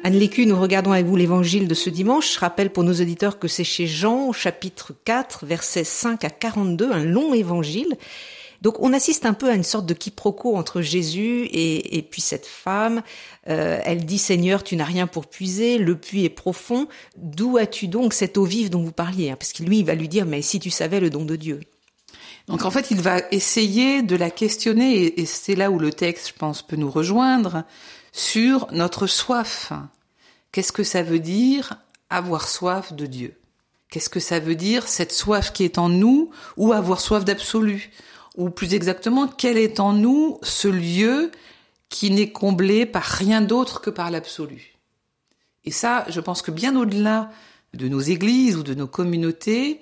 Anne 0.04 0.14
Lécu, 0.14 0.46
nous 0.46 0.58
regardons 0.58 0.92
avec 0.92 1.04
vous 1.04 1.16
l'évangile 1.16 1.68
de 1.68 1.74
ce 1.74 1.90
dimanche. 1.90 2.32
Je 2.32 2.38
rappelle 2.38 2.70
pour 2.70 2.82
nos 2.82 2.94
auditeurs 2.94 3.38
que 3.38 3.46
c'est 3.46 3.62
chez 3.62 3.86
Jean, 3.86 4.32
chapitre 4.32 4.94
4, 5.04 5.44
versets 5.44 5.84
5 5.84 6.24
à 6.24 6.30
42, 6.30 6.90
un 6.90 7.04
long 7.04 7.34
évangile. 7.34 7.98
Donc 8.62 8.80
on 8.80 8.94
assiste 8.94 9.26
un 9.26 9.34
peu 9.34 9.50
à 9.50 9.54
une 9.54 9.64
sorte 9.64 9.84
de 9.84 9.92
quiproquo 9.92 10.56
entre 10.56 10.80
Jésus 10.80 11.42
et, 11.44 11.98
et 11.98 12.00
puis 12.00 12.22
cette 12.22 12.46
femme. 12.46 13.02
Euh, 13.50 13.78
elle 13.84 14.06
dit 14.06 14.16
Seigneur, 14.16 14.64
tu 14.64 14.74
n'as 14.76 14.84
rien 14.84 15.06
pour 15.06 15.26
puiser, 15.26 15.76
le 15.76 15.94
puits 15.98 16.24
est 16.24 16.30
profond. 16.30 16.88
D'où 17.18 17.58
as-tu 17.58 17.86
donc 17.86 18.14
cette 18.14 18.38
eau 18.38 18.44
vive 18.44 18.70
dont 18.70 18.82
vous 18.82 18.92
parliez? 18.92 19.30
Hein 19.30 19.36
Parce 19.38 19.52
que 19.52 19.62
lui, 19.62 19.80
il 19.80 19.84
va 19.84 19.94
lui 19.94 20.08
dire 20.08 20.24
mais 20.24 20.40
si 20.40 20.58
tu 20.58 20.70
savais 20.70 21.00
le 21.00 21.10
don 21.10 21.26
de 21.26 21.36
Dieu. 21.36 21.60
Donc 22.48 22.64
en 22.64 22.70
fait, 22.70 22.90
il 22.90 23.00
va 23.00 23.18
essayer 23.30 24.02
de 24.02 24.16
la 24.16 24.30
questionner, 24.30 25.20
et 25.20 25.26
c'est 25.26 25.54
là 25.54 25.70
où 25.70 25.78
le 25.78 25.92
texte, 25.92 26.28
je 26.28 26.34
pense, 26.34 26.62
peut 26.62 26.76
nous 26.76 26.90
rejoindre, 26.90 27.64
sur 28.12 28.66
notre 28.72 29.06
soif. 29.06 29.72
Qu'est-ce 30.50 30.72
que 30.72 30.84
ça 30.84 31.02
veut 31.02 31.20
dire 31.20 31.74
avoir 32.10 32.48
soif 32.48 32.92
de 32.92 33.06
Dieu? 33.06 33.38
Qu'est-ce 33.90 34.10
que 34.10 34.20
ça 34.20 34.40
veut 34.40 34.54
dire 34.54 34.88
cette 34.88 35.12
soif 35.12 35.52
qui 35.52 35.64
est 35.64 35.78
en 35.78 35.88
nous 35.88 36.30
ou 36.56 36.72
avoir 36.72 37.00
soif 37.00 37.24
d'absolu? 37.24 37.90
Ou 38.36 38.50
plus 38.50 38.74
exactement, 38.74 39.28
quel 39.28 39.58
est 39.58 39.80
en 39.80 39.92
nous 39.92 40.38
ce 40.42 40.68
lieu 40.68 41.30
qui 41.90 42.10
n'est 42.10 42.32
comblé 42.32 42.86
par 42.86 43.02
rien 43.02 43.42
d'autre 43.42 43.80
que 43.80 43.90
par 43.90 44.10
l'absolu? 44.10 44.78
Et 45.64 45.70
ça, 45.70 46.06
je 46.08 46.20
pense 46.20 46.42
que 46.42 46.50
bien 46.50 46.74
au-delà 46.76 47.30
de 47.74 47.88
nos 47.88 48.00
églises 48.00 48.56
ou 48.56 48.62
de 48.62 48.74
nos 48.74 48.86
communautés, 48.86 49.80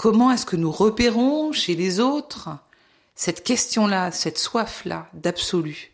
comment 0.00 0.32
est-ce 0.32 0.46
que 0.46 0.56
nous 0.56 0.72
repérons 0.72 1.52
chez 1.52 1.74
les 1.74 2.00
autres 2.00 2.48
cette 3.14 3.44
question-là, 3.44 4.10
cette 4.10 4.38
soif-là 4.38 5.10
d'absolu? 5.12 5.92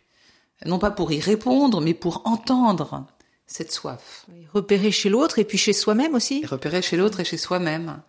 Non 0.64 0.78
pas 0.78 0.92
pour 0.92 1.10
y 1.10 1.18
répondre, 1.18 1.80
mais 1.80 1.92
pour 1.92 2.22
entendre 2.24 3.04
cette 3.48 3.72
soif. 3.72 4.26
repérer 4.54 4.92
chez 4.92 5.08
l'autre 5.08 5.40
et 5.40 5.44
puis 5.44 5.58
chez 5.58 5.72
soi-même 5.72 6.14
aussi. 6.14 6.42
Et 6.44 6.46
repérer 6.46 6.82
chez 6.82 6.96
l'autre 6.96 7.18
et 7.18 7.24
chez 7.24 7.36
soi-même. 7.36 8.00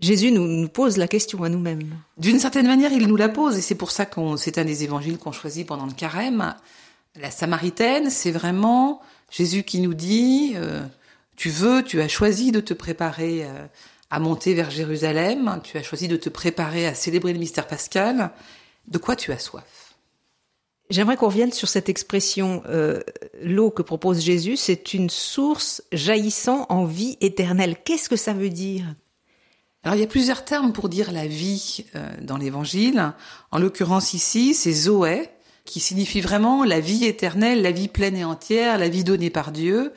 Jésus 0.00 0.32
nous, 0.32 0.44
nous, 0.44 0.68
pose 0.68 0.96
la 0.96 1.06
question 1.06 1.44
à 1.44 1.48
nous-mêmes. 1.48 1.96
D'une 2.18 2.40
certaine 2.40 2.66
manière, 2.66 2.90
il 2.90 3.06
nous 3.06 3.14
la 3.14 3.28
pose, 3.28 3.56
et 3.56 3.60
c'est 3.60 3.76
pour 3.76 3.92
ça 3.92 4.06
qu'on, 4.06 4.36
c'est 4.36 4.58
un 4.58 4.64
des 4.64 4.82
évangiles 4.82 5.18
qu'on 5.18 5.30
choisit 5.30 5.64
pendant 5.64 5.86
le 5.86 5.92
carême. 5.92 6.56
La 7.14 7.30
Samaritaine, 7.30 8.10
c'est 8.10 8.32
vraiment 8.32 9.00
Jésus 9.30 9.62
qui 9.62 9.82
nous 9.82 9.94
dit 9.94 10.54
euh, 10.56 10.84
tu 11.36 11.48
veux, 11.48 11.84
tu 11.84 12.00
as 12.00 12.08
choisi 12.08 12.50
de 12.50 12.58
te 12.58 12.74
préparer 12.74 13.44
euh, 13.44 13.66
à 14.12 14.18
monter 14.18 14.52
vers 14.52 14.70
Jérusalem, 14.70 15.58
tu 15.64 15.78
as 15.78 15.82
choisi 15.82 16.06
de 16.06 16.18
te 16.18 16.28
préparer 16.28 16.86
à 16.86 16.94
célébrer 16.94 17.32
le 17.32 17.38
mystère 17.38 17.66
pascal, 17.66 18.30
de 18.86 18.98
quoi 18.98 19.16
tu 19.16 19.32
as 19.32 19.38
soif? 19.38 19.94
J'aimerais 20.90 21.16
qu'on 21.16 21.28
revienne 21.28 21.50
sur 21.50 21.66
cette 21.66 21.88
expression 21.88 22.62
euh, 22.68 23.00
l'eau 23.42 23.70
que 23.70 23.80
propose 23.80 24.20
Jésus, 24.20 24.58
c'est 24.58 24.92
une 24.92 25.08
source 25.08 25.82
jaillissant 25.92 26.66
en 26.68 26.84
vie 26.84 27.16
éternelle. 27.22 27.76
Qu'est-ce 27.86 28.10
que 28.10 28.16
ça 28.16 28.34
veut 28.34 28.50
dire? 28.50 28.84
Alors 29.82 29.96
il 29.96 30.00
y 30.00 30.04
a 30.04 30.08
plusieurs 30.08 30.44
termes 30.44 30.74
pour 30.74 30.90
dire 30.90 31.10
la 31.10 31.26
vie 31.26 31.86
euh, 31.94 32.06
dans 32.20 32.36
l'Évangile. 32.36 33.14
En 33.50 33.58
l'occurrence 33.58 34.12
ici, 34.12 34.52
c'est 34.52 34.74
Zoé, 34.74 35.30
qui 35.64 35.80
signifie 35.80 36.20
vraiment 36.20 36.64
la 36.64 36.80
vie 36.80 37.06
éternelle, 37.06 37.62
la 37.62 37.72
vie 37.72 37.88
pleine 37.88 38.18
et 38.18 38.24
entière, 38.24 38.76
la 38.76 38.90
vie 38.90 39.04
donnée 39.04 39.30
par 39.30 39.52
Dieu. 39.52 39.94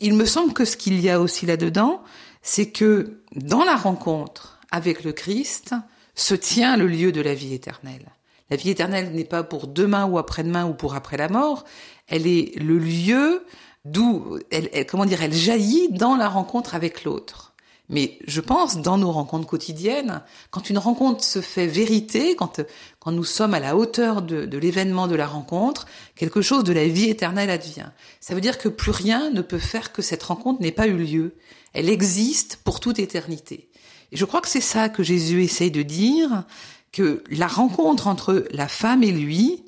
Il 0.00 0.14
me 0.14 0.24
semble 0.24 0.52
que 0.52 0.64
ce 0.64 0.76
qu'il 0.76 1.00
y 1.00 1.08
a 1.08 1.20
aussi 1.20 1.46
là-dedans, 1.46 2.02
c'est 2.42 2.70
que 2.70 3.22
dans 3.34 3.64
la 3.64 3.76
rencontre 3.76 4.60
avec 4.70 5.04
le 5.04 5.12
Christ 5.12 5.74
se 6.14 6.34
tient 6.34 6.76
le 6.76 6.86
lieu 6.86 7.12
de 7.12 7.20
la 7.20 7.34
vie 7.34 7.54
éternelle. 7.54 8.12
La 8.50 8.56
vie 8.56 8.70
éternelle 8.70 9.12
n'est 9.12 9.24
pas 9.24 9.42
pour 9.42 9.66
demain 9.66 10.06
ou 10.06 10.18
après-demain 10.18 10.66
ou 10.66 10.74
pour 10.74 10.94
après 10.94 11.16
la 11.16 11.28
mort, 11.28 11.64
elle 12.08 12.26
est 12.26 12.54
le 12.58 12.78
lieu 12.78 13.44
d'où, 13.84 14.38
elle, 14.50 14.86
comment 14.86 15.06
dire, 15.06 15.22
elle 15.22 15.32
jaillit 15.32 15.88
dans 15.90 16.16
la 16.16 16.28
rencontre 16.28 16.74
avec 16.74 17.04
l'autre. 17.04 17.51
Mais 17.92 18.18
je 18.26 18.40
pense, 18.40 18.78
dans 18.78 18.96
nos 18.96 19.12
rencontres 19.12 19.46
quotidiennes, 19.46 20.22
quand 20.50 20.70
une 20.70 20.78
rencontre 20.78 21.22
se 21.22 21.42
fait 21.42 21.66
vérité, 21.66 22.34
quand, 22.34 22.60
quand 22.98 23.12
nous 23.12 23.22
sommes 23.22 23.52
à 23.52 23.60
la 23.60 23.76
hauteur 23.76 24.22
de, 24.22 24.46
de 24.46 24.58
l'événement 24.58 25.06
de 25.06 25.14
la 25.14 25.26
rencontre, 25.26 25.86
quelque 26.16 26.40
chose 26.40 26.64
de 26.64 26.72
la 26.72 26.88
vie 26.88 27.10
éternelle 27.10 27.50
advient. 27.50 27.90
Ça 28.18 28.34
veut 28.34 28.40
dire 28.40 28.56
que 28.56 28.70
plus 28.70 28.92
rien 28.92 29.30
ne 29.30 29.42
peut 29.42 29.58
faire 29.58 29.92
que 29.92 30.00
cette 30.00 30.22
rencontre 30.22 30.62
n'ait 30.62 30.72
pas 30.72 30.86
eu 30.86 30.96
lieu. 30.96 31.34
Elle 31.74 31.90
existe 31.90 32.56
pour 32.64 32.80
toute 32.80 32.98
éternité. 32.98 33.68
Et 34.10 34.16
je 34.16 34.24
crois 34.24 34.40
que 34.40 34.48
c'est 34.48 34.62
ça 34.62 34.88
que 34.88 35.02
Jésus 35.02 35.44
essaye 35.44 35.70
de 35.70 35.82
dire, 35.82 36.44
que 36.92 37.22
la 37.30 37.46
rencontre 37.46 38.06
entre 38.06 38.46
la 38.52 38.68
femme 38.68 39.02
et 39.02 39.12
lui 39.12 39.64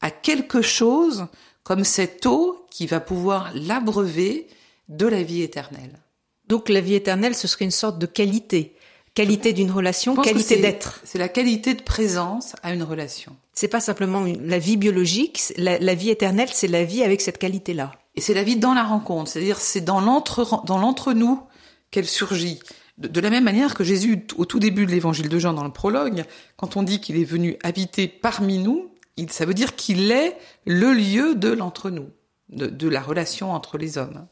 a 0.00 0.10
quelque 0.10 0.62
chose 0.62 1.26
comme 1.62 1.84
cette 1.84 2.24
eau 2.26 2.66
qui 2.70 2.86
va 2.86 3.00
pouvoir 3.00 3.50
l'abreuver 3.54 4.46
de 4.88 5.06
la 5.06 5.22
vie 5.22 5.42
éternelle. 5.42 5.98
Donc 6.48 6.68
la 6.68 6.80
vie 6.80 6.94
éternelle, 6.94 7.34
ce 7.34 7.48
serait 7.48 7.64
une 7.64 7.70
sorte 7.70 7.98
de 7.98 8.06
qualité, 8.06 8.76
qualité 9.14 9.52
d'une 9.52 9.70
relation, 9.70 10.14
qualité 10.14 10.58
d'être. 10.58 11.00
C'est 11.04 11.18
la 11.18 11.28
qualité 11.28 11.74
de 11.74 11.82
présence 11.82 12.54
à 12.62 12.72
une 12.72 12.82
relation. 12.82 13.36
C'est 13.52 13.68
pas 13.68 13.80
simplement 13.80 14.24
la 14.40 14.58
vie 14.58 14.76
biologique, 14.76 15.52
la, 15.56 15.78
la 15.78 15.94
vie 15.94 16.10
éternelle, 16.10 16.48
c'est 16.52 16.68
la 16.68 16.84
vie 16.84 17.02
avec 17.02 17.20
cette 17.20 17.38
qualité-là. 17.38 17.92
Et 18.14 18.20
c'est 18.20 18.34
la 18.34 18.44
vie 18.44 18.56
dans 18.56 18.74
la 18.74 18.84
rencontre, 18.84 19.30
c'est-à-dire 19.30 19.58
c'est 19.58 19.80
dans 19.80 20.00
l'entre 20.00 20.64
dans 20.64 20.78
l'entre-nous 20.78 21.42
qu'elle 21.90 22.06
surgit. 22.06 22.60
De, 22.98 23.08
de, 23.08 23.20
la 23.20 23.28
même 23.28 23.44
manière 23.44 23.74
que 23.74 23.84
Jésus, 23.84 24.26
au 24.36 24.46
tout 24.46 24.58
début 24.58 24.86
de 24.86 24.90
l'évangile 24.90 25.28
de 25.28 25.38
Jean, 25.38 25.52
dans 25.52 25.64
le 25.64 25.72
prologue, 25.72 26.24
quand 26.56 26.76
on 26.76 26.82
dit 26.82 27.00
qu'il 27.00 27.18
est 27.20 27.24
venu 27.24 27.56
habiter 27.62 28.08
parmi 28.08 28.58
nous, 28.58 28.90
il, 29.16 29.30
ça 29.30 29.44
veut 29.44 29.54
dire 29.54 29.76
qu'il 29.76 30.10
est 30.10 30.36
le 30.64 30.92
lieu 30.92 31.34
de 31.34 31.48
l'entre-nous, 31.48 32.08
de, 32.48 32.66
de 32.66 32.88
la 32.88 33.02
relation 33.02 33.52
entre 33.52 33.76
les 33.76 33.98
hommes. 33.98 34.26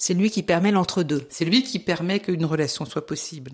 C'est 0.00 0.14
lui 0.14 0.30
qui 0.30 0.42
permet 0.42 0.72
l'entre-deux. 0.72 1.26
C'est 1.28 1.44
lui 1.44 1.62
qui 1.62 1.78
permet 1.78 2.20
qu'une 2.20 2.46
relation 2.46 2.86
soit 2.86 3.06
possible. 3.06 3.52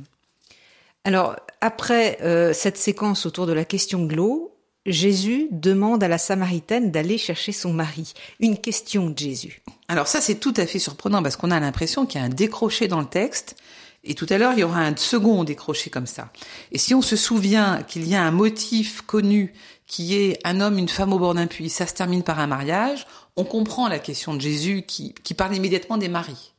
Alors, 1.03 1.37
après 1.61 2.19
euh, 2.23 2.53
cette 2.53 2.77
séquence 2.77 3.27
autour 3.27 3.47
de 3.47 3.53
la 3.53 3.65
question 3.65 4.05
de 4.05 4.15
l'eau, 4.15 4.57
Jésus 4.87 5.49
demande 5.51 6.05
à 6.05 6.09
la 6.09 6.19
Samaritaine 6.19 6.93
d'aller 6.93 7.19
chercher 7.19 7.51
son 7.51 7.73
mari. 7.73 8.15
Une 8.39 8.59
question 8.59 9.11
de 9.11 9.19
Jésus. 9.19 9.61
Alors 9.89 10.07
ça, 10.07 10.21
c'est 10.21 10.37
tout 10.37 10.55
à 10.57 10.67
fait 10.67 10.79
surprenant 10.79 11.21
parce 11.21 11.35
qu'on 11.35 11.51
a 11.51 11.59
l'impression 11.59 12.07
qu'il 12.07 12.21
y 12.21 12.23
a 12.23 12.27
un 12.27 12.31
décroché 12.31 12.87
dans 12.87 13.01
le 13.01 13.07
texte. 13.07 13.57
Et 14.05 14.15
tout 14.15 14.27
à 14.31 14.39
l'heure, 14.39 14.53
il 14.53 14.61
y 14.61 14.65
aura 14.65 14.83
un 14.83 14.95
second 14.95 15.43
décroché 15.43 15.91
comme 15.91 16.07
ça. 16.07 16.31
Et 16.71 16.79
si 16.79 16.95
on 16.95 17.03
se 17.03 17.17
souvient 17.17 17.83
qu'il 17.83 18.07
y 18.07 18.15
a 18.15 18.23
un 18.23 18.31
motif 18.31 19.01
connu 19.03 19.53
qui 19.89 20.15
est 20.15 20.39
un 20.45 20.61
homme, 20.61 20.79
une 20.79 20.89
femme 20.89 21.13
au 21.13 21.19
bord 21.19 21.35
d'un 21.35 21.49
puits, 21.49 21.71
ça 21.71 21.89
se 21.89 21.95
termine 21.95 22.23
par 22.23 22.39
un 22.39 22.47
mariage, 22.47 23.05
on 23.37 23.45
comprend 23.45 23.89
la 23.89 23.99
question 23.99 24.35
de 24.35 24.41
Jésus 24.41 24.83
qui, 24.87 25.15
qui 25.23 25.35
parle 25.35 25.55
immédiatement 25.55 25.99
des 25.99 26.09
maris. 26.09 26.53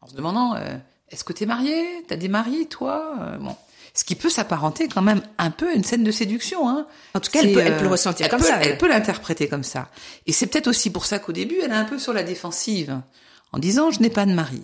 En 0.00 0.06
se 0.06 0.14
demandant, 0.14 0.54
euh, 0.54 0.76
est-ce 1.10 1.24
que 1.24 1.32
tu 1.32 1.44
es 1.44 1.46
marié? 1.46 1.84
T'as 2.08 2.16
des 2.16 2.28
maris, 2.28 2.66
toi? 2.66 3.16
Euh, 3.20 3.38
Bon. 3.38 3.56
Ce 3.94 4.04
qui 4.04 4.14
peut 4.14 4.30
s'apparenter 4.30 4.88
quand 4.88 5.02
même 5.02 5.20
un 5.36 5.50
peu 5.50 5.68
à 5.68 5.72
une 5.74 5.84
scène 5.84 6.02
de 6.02 6.10
séduction. 6.10 6.66
Hein. 6.66 6.86
En 7.12 7.20
tout 7.20 7.30
cas, 7.30 7.40
elle 7.42 7.52
peut, 7.52 7.60
elle 7.60 7.76
peut, 7.76 7.82
le 7.82 7.90
ressentir 7.90 8.26
comme 8.30 8.40
ça. 8.40 8.58
Elle 8.62 8.78
peut 8.78 8.88
l'interpréter 8.88 9.48
comme 9.48 9.64
ça. 9.64 9.90
Et 10.26 10.32
c'est 10.32 10.46
peut-être 10.46 10.68
aussi 10.68 10.88
pour 10.90 11.04
ça 11.04 11.18
qu'au 11.18 11.32
début, 11.32 11.56
elle 11.62 11.72
est 11.72 11.74
un 11.74 11.84
peu 11.84 11.98
sur 11.98 12.14
la 12.14 12.22
défensive, 12.22 12.98
en 13.52 13.58
disant, 13.58 13.90
je 13.90 14.00
n'ai 14.00 14.08
pas 14.08 14.24
de 14.24 14.32
mari. 14.32 14.62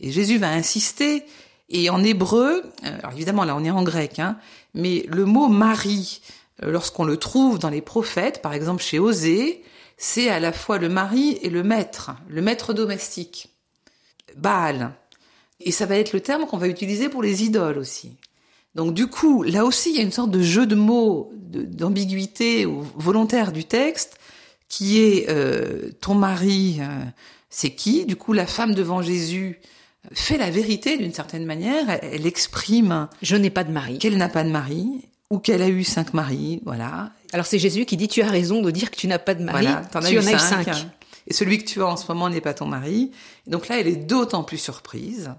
Et 0.00 0.10
Jésus 0.10 0.38
va 0.38 0.50
insister, 0.50 1.24
et 1.68 1.90
en 1.90 2.02
hébreu, 2.02 2.64
euh, 2.84 2.98
alors 2.98 3.12
évidemment 3.12 3.44
là 3.44 3.54
on 3.54 3.64
est 3.64 3.70
en 3.70 3.84
grec, 3.84 4.18
hein, 4.18 4.36
mais 4.74 5.06
le 5.08 5.24
mot 5.24 5.46
mari, 5.46 6.20
lorsqu'on 6.60 7.04
le 7.04 7.18
trouve 7.18 7.60
dans 7.60 7.70
les 7.70 7.82
prophètes, 7.82 8.42
par 8.42 8.52
exemple 8.52 8.82
chez 8.82 8.98
Osée, 8.98 9.62
c'est 9.96 10.28
à 10.28 10.40
la 10.40 10.52
fois 10.52 10.78
le 10.78 10.88
mari 10.88 11.38
et 11.42 11.50
le 11.50 11.62
maître, 11.62 12.12
le 12.28 12.42
maître 12.42 12.74
domestique. 12.74 13.48
Baal. 14.36 14.92
Et 15.60 15.72
ça 15.72 15.86
va 15.86 15.96
être 15.96 16.12
le 16.12 16.20
terme 16.20 16.46
qu'on 16.46 16.58
va 16.58 16.68
utiliser 16.68 17.08
pour 17.08 17.22
les 17.22 17.44
idoles 17.44 17.78
aussi. 17.78 18.16
Donc 18.74 18.92
du 18.92 19.06
coup, 19.06 19.42
là 19.42 19.64
aussi, 19.64 19.90
il 19.90 19.96
y 19.96 20.00
a 20.00 20.02
une 20.02 20.12
sorte 20.12 20.30
de 20.30 20.42
jeu 20.42 20.66
de 20.66 20.74
mots, 20.74 21.32
d'ambiguïté 21.32 22.66
volontaire 22.66 23.52
du 23.52 23.64
texte, 23.64 24.18
qui 24.68 25.00
est 25.00 25.30
euh, 25.30 25.90
ton 26.00 26.14
mari, 26.14 26.78
euh, 26.80 27.04
c'est 27.48 27.70
qui? 27.70 28.04
Du 28.04 28.16
coup, 28.16 28.34
la 28.34 28.46
femme 28.46 28.74
devant 28.74 29.00
Jésus 29.00 29.60
fait 30.12 30.36
la 30.36 30.50
vérité 30.50 30.98
d'une 30.98 31.14
certaine 31.14 31.46
manière. 31.46 31.88
Elle, 31.88 32.10
elle 32.12 32.26
exprime. 32.26 33.08
Je 33.22 33.36
n'ai 33.36 33.50
pas 33.50 33.64
de 33.64 33.72
mari. 33.72 33.98
Qu'elle 33.98 34.18
n'a 34.18 34.28
pas 34.28 34.44
de 34.44 34.50
mari 34.50 35.06
ou 35.30 35.38
qu'elle 35.38 35.62
a 35.62 35.68
eu 35.68 35.84
cinq 35.84 36.14
maris, 36.14 36.60
voilà. 36.64 37.10
Alors 37.32 37.46
c'est 37.46 37.58
Jésus 37.58 37.84
qui 37.84 37.96
dit 37.96 38.08
tu 38.08 38.22
as 38.22 38.28
raison 38.28 38.62
de 38.62 38.70
dire 38.70 38.90
que 38.90 38.96
tu 38.96 39.06
n'as 39.06 39.18
pas 39.18 39.34
de 39.34 39.42
mari, 39.42 39.66
voilà, 39.66 39.80
en 39.80 40.00
tu 40.00 40.18
as 40.18 40.22
en 40.22 40.34
as 40.34 40.38
cinq. 40.38 40.68
Et 41.26 41.34
celui 41.34 41.58
que 41.58 41.64
tu 41.64 41.82
as 41.82 41.86
en 41.86 41.96
ce 41.96 42.06
moment 42.08 42.30
n'est 42.30 42.40
pas 42.40 42.54
ton 42.54 42.66
mari. 42.66 43.10
donc 43.46 43.68
là, 43.68 43.80
elle 43.80 43.88
est 43.88 43.96
d'autant 43.96 44.44
plus 44.44 44.58
surprise. 44.58 45.32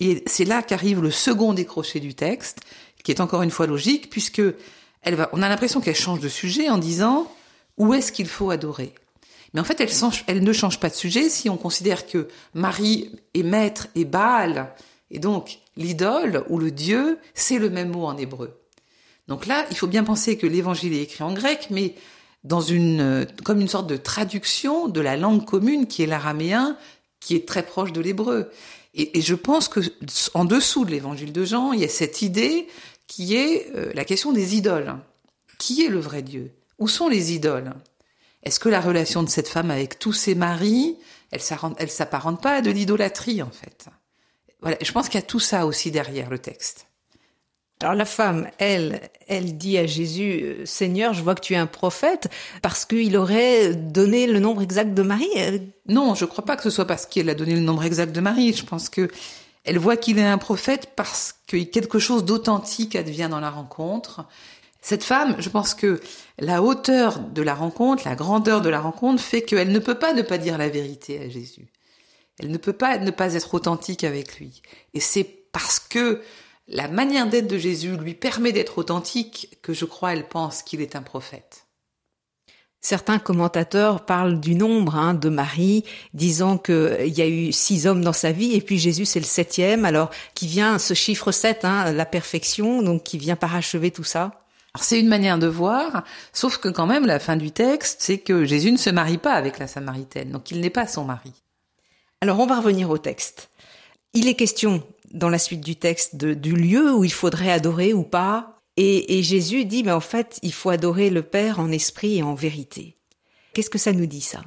Et 0.00 0.22
c'est 0.26 0.44
là 0.44 0.62
qu'arrive 0.62 1.00
le 1.00 1.10
second 1.10 1.52
décroché 1.54 2.00
du 2.00 2.14
texte, 2.14 2.60
qui 3.02 3.12
est 3.12 3.20
encore 3.20 3.42
une 3.42 3.50
fois 3.50 3.66
logique, 3.66 4.10
puisque 4.10 4.42
elle 5.02 5.14
va, 5.14 5.28
on 5.32 5.42
a 5.42 5.48
l'impression 5.48 5.80
qu'elle 5.80 5.96
change 5.96 6.20
de 6.20 6.28
sujet 6.28 6.68
en 6.68 6.78
disant 6.78 7.30
où 7.76 7.94
est-ce 7.94 8.12
qu'il 8.12 8.28
faut 8.28 8.50
adorer? 8.50 8.92
Mais 9.54 9.60
en 9.60 9.64
fait, 9.64 9.80
elle, 9.80 9.90
elle, 10.26 10.42
ne 10.42 10.52
change 10.52 10.78
pas 10.78 10.90
de 10.90 10.94
sujet 10.94 11.30
si 11.30 11.48
on 11.48 11.56
considère 11.56 12.06
que 12.06 12.28
Marie 12.54 13.10
est 13.34 13.42
maître 13.42 13.88
et 13.94 14.04
Baal, 14.04 14.74
et 15.10 15.18
donc 15.18 15.60
l'idole 15.76 16.44
ou 16.48 16.58
le 16.58 16.70
Dieu, 16.70 17.18
c'est 17.34 17.58
le 17.58 17.70
même 17.70 17.90
mot 17.90 18.04
en 18.04 18.16
hébreu. 18.16 18.60
Donc 19.28 19.46
là, 19.46 19.66
il 19.70 19.76
faut 19.76 19.86
bien 19.86 20.04
penser 20.04 20.38
que 20.38 20.46
l'évangile 20.46 20.94
est 20.94 21.02
écrit 21.02 21.22
en 21.22 21.32
grec, 21.32 21.68
mais 21.70 21.94
dans 22.44 22.62
une, 22.62 23.26
comme 23.44 23.60
une 23.60 23.68
sorte 23.68 23.86
de 23.86 23.96
traduction 23.96 24.88
de 24.88 25.00
la 25.00 25.16
langue 25.16 25.44
commune 25.44 25.86
qui 25.86 26.02
est 26.02 26.06
l'araméen, 26.06 26.76
qui 27.20 27.36
est 27.36 27.46
très 27.46 27.62
proche 27.62 27.92
de 27.92 28.00
l'hébreu. 28.00 28.50
Et, 28.94 29.20
je 29.20 29.34
pense 29.34 29.68
que 29.68 29.80
en 30.34 30.44
dessous 30.44 30.84
de 30.84 30.90
l'évangile 30.90 31.32
de 31.32 31.44
Jean, 31.44 31.72
il 31.72 31.80
y 31.80 31.84
a 31.84 31.88
cette 31.88 32.22
idée 32.22 32.66
qui 33.06 33.36
est 33.36 33.70
euh, 33.76 33.92
la 33.94 34.04
question 34.04 34.32
des 34.32 34.56
idoles. 34.56 34.96
Qui 35.58 35.84
est 35.84 35.88
le 35.88 36.00
vrai 36.00 36.22
Dieu? 36.22 36.52
Où 36.78 36.88
sont 36.88 37.08
les 37.08 37.32
idoles? 37.32 37.74
Est-ce 38.42 38.58
que 38.58 38.68
la 38.68 38.80
relation 38.80 39.22
de 39.22 39.28
cette 39.28 39.48
femme 39.48 39.70
avec 39.70 39.98
tous 39.98 40.12
ses 40.12 40.34
maris, 40.34 40.96
elle 41.30 41.40
s'apparente 41.90 42.42
pas 42.42 42.56
à 42.56 42.60
de 42.60 42.70
l'idolâtrie 42.70 43.42
en 43.42 43.50
fait? 43.50 43.86
Voilà, 44.62 44.76
je 44.80 44.90
pense 44.90 45.08
qu'il 45.08 45.20
y 45.20 45.22
a 45.22 45.26
tout 45.26 45.40
ça 45.40 45.66
aussi 45.66 45.90
derrière 45.90 46.30
le 46.30 46.38
texte. 46.38 46.87
Alors 47.80 47.94
la 47.94 48.04
femme, 48.04 48.48
elle, 48.58 49.00
elle 49.28 49.56
dit 49.56 49.78
à 49.78 49.86
Jésus, 49.86 50.40
euh, 50.42 50.66
Seigneur, 50.66 51.14
je 51.14 51.22
vois 51.22 51.36
que 51.36 51.40
tu 51.40 51.54
es 51.54 51.56
un 51.56 51.66
prophète, 51.66 52.28
parce 52.60 52.84
qu'il 52.84 53.16
aurait 53.16 53.74
donné 53.74 54.26
le 54.26 54.40
nombre 54.40 54.62
exact 54.62 54.94
de 54.94 55.02
Marie. 55.02 55.28
Non, 55.86 56.14
je 56.16 56.24
ne 56.24 56.30
crois 56.30 56.44
pas 56.44 56.56
que 56.56 56.64
ce 56.64 56.70
soit 56.70 56.86
parce 56.86 57.06
qu'il 57.06 57.30
a 57.30 57.34
donné 57.34 57.54
le 57.54 57.60
nombre 57.60 57.84
exact 57.84 58.12
de 58.12 58.20
Marie. 58.20 58.52
Je 58.52 58.64
pense 58.64 58.88
que 58.88 59.08
elle 59.64 59.78
voit 59.78 59.96
qu'il 59.96 60.18
est 60.18 60.24
un 60.24 60.38
prophète 60.38 60.92
parce 60.96 61.34
que 61.46 61.62
quelque 61.62 61.98
chose 61.98 62.24
d'authentique 62.24 62.96
advient 62.96 63.28
dans 63.30 63.40
la 63.40 63.50
rencontre. 63.50 64.24
Cette 64.80 65.04
femme, 65.04 65.36
je 65.38 65.48
pense 65.50 65.74
que 65.74 66.00
la 66.38 66.62
hauteur 66.62 67.20
de 67.20 67.42
la 67.42 67.54
rencontre, 67.54 68.08
la 68.08 68.14
grandeur 68.14 68.60
de 68.60 68.70
la 68.70 68.80
rencontre 68.80 69.22
fait 69.22 69.42
qu'elle 69.42 69.70
ne 69.70 69.78
peut 69.78 69.96
pas 69.96 70.14
ne 70.14 70.22
pas 70.22 70.38
dire 70.38 70.56
la 70.56 70.68
vérité 70.68 71.20
à 71.20 71.28
Jésus. 71.28 71.66
Elle 72.40 72.50
ne 72.50 72.56
peut 72.56 72.72
pas 72.72 72.98
ne 72.98 73.10
pas 73.10 73.34
être 73.34 73.54
authentique 73.54 74.04
avec 74.04 74.38
lui. 74.38 74.62
Et 74.94 75.00
c'est 75.00 75.24
parce 75.52 75.78
que 75.78 76.22
la 76.68 76.86
manière 76.86 77.28
d'être 77.28 77.48
de 77.48 77.58
Jésus 77.58 77.96
lui 77.96 78.14
permet 78.14 78.52
d'être 78.52 78.78
authentique 78.78 79.58
que 79.62 79.72
je 79.72 79.86
crois 79.86 80.12
elle 80.12 80.28
pense 80.28 80.62
qu'il 80.62 80.80
est 80.80 80.96
un 80.96 81.02
prophète. 81.02 81.64
Certains 82.80 83.18
commentateurs 83.18 84.04
parlent 84.04 84.38
du 84.38 84.54
nombre 84.54 84.94
hein, 84.94 85.14
de 85.14 85.28
Marie, 85.28 85.84
disant 86.14 86.58
qu'il 86.58 87.08
y 87.08 87.22
a 87.22 87.26
eu 87.26 87.50
six 87.52 87.88
hommes 87.88 88.04
dans 88.04 88.12
sa 88.12 88.30
vie 88.30 88.54
et 88.54 88.60
puis 88.60 88.78
Jésus 88.78 89.04
c'est 89.04 89.18
le 89.18 89.24
septième, 89.24 89.84
alors 89.84 90.10
qui 90.34 90.46
vient 90.46 90.78
ce 90.78 90.94
chiffre 90.94 91.32
sept, 91.32 91.64
hein, 91.64 91.90
la 91.92 92.06
perfection, 92.06 92.82
donc 92.82 93.02
qui 93.02 93.18
vient 93.18 93.34
parachever 93.34 93.90
tout 93.90 94.04
ça? 94.04 94.44
Alors 94.74 94.84
c'est 94.84 95.00
une 95.00 95.08
manière 95.08 95.38
de 95.38 95.48
voir, 95.48 96.04
sauf 96.32 96.58
que 96.58 96.68
quand 96.68 96.86
même 96.86 97.06
la 97.06 97.18
fin 97.18 97.36
du 97.36 97.50
texte, 97.50 97.96
c'est 98.00 98.18
que 98.18 98.44
Jésus 98.44 98.70
ne 98.70 98.76
se 98.76 98.90
marie 98.90 99.18
pas 99.18 99.32
avec 99.32 99.58
la 99.58 99.66
Samaritaine, 99.66 100.30
donc 100.30 100.52
il 100.52 100.60
n'est 100.60 100.70
pas 100.70 100.86
son 100.86 101.04
mari. 101.04 101.32
Alors 102.20 102.38
on 102.38 102.46
va 102.46 102.58
revenir 102.58 102.90
au 102.90 102.98
texte. 102.98 103.48
Il 104.14 104.28
est 104.28 104.34
question 104.34 104.82
dans 105.12 105.28
la 105.28 105.38
suite 105.38 105.60
du 105.60 105.76
texte 105.76 106.16
du 106.16 106.54
lieu 106.54 106.94
où 106.94 107.04
il 107.04 107.12
faudrait 107.12 107.50
adorer 107.50 107.92
ou 107.92 108.02
pas. 108.02 108.56
Et, 108.76 109.22
Jésus 109.24 109.64
dit, 109.64 109.82
mais 109.82 109.92
en 109.92 110.00
fait, 110.00 110.38
il 110.42 110.52
faut 110.52 110.70
adorer 110.70 111.10
le 111.10 111.22
Père 111.22 111.58
en 111.58 111.72
esprit 111.72 112.18
et 112.18 112.22
en 112.22 112.34
vérité. 112.34 112.96
Qu'est-ce 113.52 113.70
que 113.70 113.78
ça 113.78 113.92
nous 113.92 114.06
dit 114.06 114.20
ça? 114.20 114.42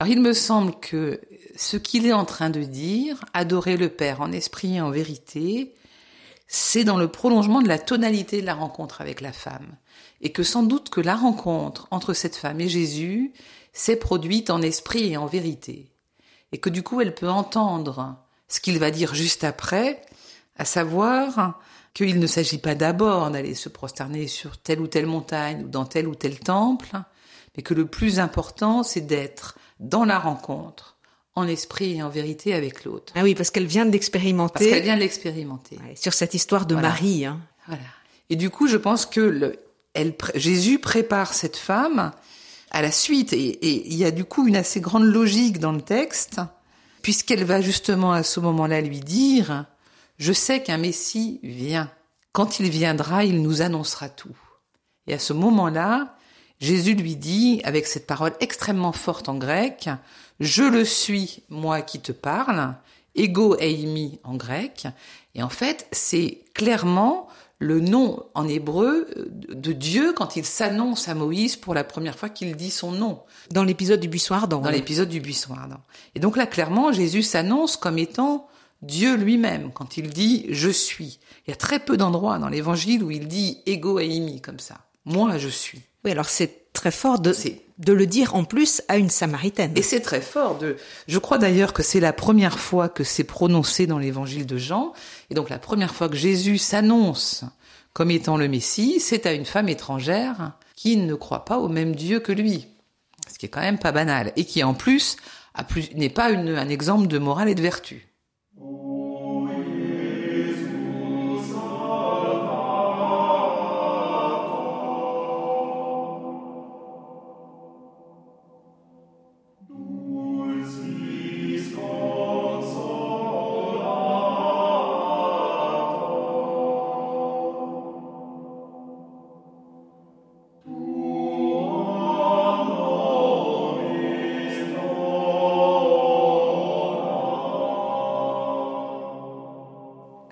Alors 0.00 0.12
il 0.12 0.22
me 0.22 0.32
semble 0.32 0.78
que 0.80 1.20
ce 1.56 1.76
qu'il 1.76 2.06
est 2.06 2.12
en 2.12 2.24
train 2.24 2.50
de 2.50 2.62
dire, 2.62 3.24
adorer 3.34 3.76
le 3.76 3.88
Père 3.88 4.20
en 4.20 4.32
esprit 4.32 4.76
et 4.76 4.80
en 4.80 4.90
vérité, 4.90 5.74
c'est 6.46 6.84
dans 6.84 6.96
le 6.96 7.08
prolongement 7.08 7.60
de 7.60 7.68
la 7.68 7.78
tonalité 7.78 8.40
de 8.40 8.46
la 8.46 8.54
rencontre 8.54 9.00
avec 9.02 9.20
la 9.20 9.32
femme. 9.32 9.76
Et 10.22 10.32
que 10.32 10.44
sans 10.44 10.62
doute 10.62 10.88
que 10.88 11.00
la 11.00 11.16
rencontre 11.16 11.88
entre 11.90 12.14
cette 12.14 12.36
femme 12.36 12.60
et 12.60 12.68
Jésus 12.68 13.32
s'est 13.72 13.96
produite 13.96 14.50
en 14.50 14.62
esprit 14.62 15.12
et 15.12 15.16
en 15.16 15.26
vérité. 15.26 15.90
Et 16.52 16.58
que 16.58 16.70
du 16.70 16.82
coup 16.82 17.00
elle 17.00 17.14
peut 17.14 17.28
entendre 17.28 18.16
ce 18.48 18.60
qu'il 18.60 18.78
va 18.78 18.90
dire 18.90 19.14
juste 19.14 19.44
après, 19.44 20.02
à 20.56 20.64
savoir 20.64 21.60
qu'il 21.94 22.18
ne 22.18 22.26
s'agit 22.26 22.58
pas 22.58 22.74
d'abord 22.74 23.30
d'aller 23.30 23.54
se 23.54 23.68
prosterner 23.68 24.26
sur 24.26 24.58
telle 24.58 24.80
ou 24.80 24.86
telle 24.86 25.06
montagne 25.06 25.64
ou 25.64 25.68
dans 25.68 25.84
tel 25.84 26.08
ou 26.08 26.14
tel 26.14 26.38
temple, 26.38 26.96
mais 27.56 27.62
que 27.62 27.74
le 27.74 27.86
plus 27.86 28.18
important, 28.18 28.82
c'est 28.82 29.00
d'être 29.00 29.58
dans 29.80 30.04
la 30.04 30.18
rencontre, 30.18 30.96
en 31.34 31.46
esprit 31.46 31.96
et 31.96 32.02
en 32.02 32.08
vérité 32.08 32.54
avec 32.54 32.84
l'autre. 32.84 33.12
Ah 33.16 33.22
oui, 33.22 33.34
parce 33.34 33.50
qu'elle 33.50 33.66
vient 33.66 33.86
d'expérimenter. 33.86 34.52
Parce 34.52 34.66
qu'elle 34.66 34.82
vient 34.82 34.96
de 34.96 35.00
l'expérimenter. 35.00 35.78
sur 35.94 36.12
cette 36.12 36.34
histoire 36.34 36.66
de 36.66 36.74
Marie. 36.74 37.26
Hein. 37.26 37.40
Voilà. 37.66 37.82
Et 38.30 38.36
du 38.36 38.50
coup, 38.50 38.66
je 38.68 38.76
pense 38.76 39.06
que 39.06 39.20
le, 39.20 39.58
elle, 39.94 40.14
Jésus 40.34 40.78
prépare 40.78 41.34
cette 41.34 41.56
femme 41.56 42.12
à 42.70 42.82
la 42.82 42.90
suite. 42.90 43.32
Et 43.32 43.88
il 43.88 43.96
y 43.96 44.04
a 44.04 44.10
du 44.10 44.24
coup 44.24 44.46
une 44.46 44.56
assez 44.56 44.80
grande 44.80 45.04
logique 45.04 45.58
dans 45.58 45.72
le 45.72 45.80
texte 45.80 46.40
puisqu'elle 47.02 47.44
va 47.44 47.60
justement 47.60 48.12
à 48.12 48.22
ce 48.22 48.40
moment-là 48.40 48.80
lui 48.80 49.00
dire, 49.00 49.66
je 50.18 50.32
sais 50.32 50.62
qu'un 50.62 50.78
Messie 50.78 51.40
vient. 51.42 51.90
Quand 52.32 52.60
il 52.60 52.70
viendra, 52.70 53.24
il 53.24 53.42
nous 53.42 53.62
annoncera 53.62 54.08
tout. 54.08 54.36
Et 55.06 55.14
à 55.14 55.18
ce 55.18 55.32
moment-là, 55.32 56.16
Jésus 56.60 56.94
lui 56.94 57.16
dit, 57.16 57.60
avec 57.64 57.86
cette 57.86 58.06
parole 58.06 58.34
extrêmement 58.40 58.92
forte 58.92 59.28
en 59.28 59.36
grec, 59.36 59.88
je 60.40 60.64
le 60.64 60.84
suis, 60.84 61.42
moi 61.48 61.82
qui 61.82 62.00
te 62.00 62.12
parle, 62.12 62.74
ego 63.14 63.56
eimi 63.58 64.18
en 64.24 64.34
grec. 64.34 64.86
Et 65.34 65.42
en 65.42 65.48
fait, 65.48 65.86
c'est 65.92 66.44
clairement 66.54 67.28
le 67.58 67.80
nom 67.80 68.24
en 68.34 68.46
hébreu 68.46 69.08
de 69.26 69.72
Dieu 69.72 70.12
quand 70.12 70.36
il 70.36 70.44
s'annonce 70.44 71.08
à 71.08 71.14
Moïse 71.14 71.56
pour 71.56 71.74
la 71.74 71.84
première 71.84 72.16
fois 72.16 72.28
qu'il 72.28 72.54
dit 72.56 72.70
son 72.70 72.92
nom. 72.92 73.20
Dans 73.50 73.64
l'épisode 73.64 74.00
du 74.00 74.08
buisson 74.08 74.34
ardent. 74.34 74.60
Dans 74.60 74.70
l'épisode 74.70 75.08
du 75.08 75.20
buisson 75.20 75.54
ardent. 75.54 75.80
Et 76.14 76.20
donc 76.20 76.36
là, 76.36 76.46
clairement, 76.46 76.92
Jésus 76.92 77.22
s'annonce 77.22 77.76
comme 77.76 77.98
étant 77.98 78.48
Dieu 78.82 79.16
lui-même 79.16 79.72
quand 79.72 79.96
il 79.96 80.10
dit 80.10 80.46
je 80.50 80.70
suis. 80.70 81.18
Il 81.46 81.50
y 81.50 81.52
a 81.52 81.56
très 81.56 81.80
peu 81.80 81.96
d'endroits 81.96 82.38
dans 82.38 82.48
l'évangile 82.48 83.02
où 83.02 83.10
il 83.10 83.26
dit 83.26 83.58
ego 83.66 83.98
eimi 83.98 84.40
comme 84.40 84.60
ça. 84.60 84.78
Moi, 85.04 85.38
je 85.38 85.48
suis. 85.48 85.80
Oui, 86.04 86.12
alors 86.12 86.28
c'est 86.28 86.72
très 86.72 86.92
fort 86.92 87.18
de, 87.18 87.32
de 87.78 87.92
le 87.92 88.06
dire 88.06 88.34
en 88.34 88.44
plus 88.44 88.82
à 88.88 88.96
une 88.96 89.08
samaritaine. 89.08 89.72
Et 89.76 89.82
c'est 89.82 90.00
très 90.00 90.20
fort 90.20 90.58
de, 90.58 90.76
je 91.06 91.18
crois 91.18 91.38
d'ailleurs 91.38 91.72
que 91.72 91.82
c'est 91.82 92.00
la 92.00 92.12
première 92.12 92.58
fois 92.58 92.88
que 92.88 93.04
c'est 93.04 93.24
prononcé 93.24 93.86
dans 93.86 93.98
l'évangile 93.98 94.46
de 94.46 94.58
Jean. 94.58 94.92
Et 95.30 95.34
donc 95.34 95.48
la 95.48 95.58
première 95.58 95.94
fois 95.94 96.08
que 96.08 96.16
Jésus 96.16 96.58
s'annonce 96.58 97.44
comme 97.92 98.10
étant 98.10 98.36
le 98.36 98.48
Messie, 98.48 99.00
c'est 99.00 99.26
à 99.26 99.32
une 99.32 99.44
femme 99.44 99.68
étrangère 99.68 100.52
qui 100.76 100.96
ne 100.96 101.14
croit 101.14 101.44
pas 101.44 101.58
au 101.58 101.68
même 101.68 101.94
Dieu 101.94 102.20
que 102.20 102.32
lui. 102.32 102.68
Ce 103.32 103.38
qui 103.38 103.46
est 103.46 103.48
quand 103.48 103.60
même 103.60 103.78
pas 103.78 103.92
banal. 103.92 104.32
Et 104.36 104.44
qui 104.44 104.62
en 104.62 104.74
plus, 104.74 105.16
n'est 105.94 106.08
pas 106.08 106.28
un 106.30 106.68
exemple 106.68 107.08
de 107.08 107.18
morale 107.18 107.48
et 107.48 107.54
de 107.54 107.62
vertu. 107.62 108.08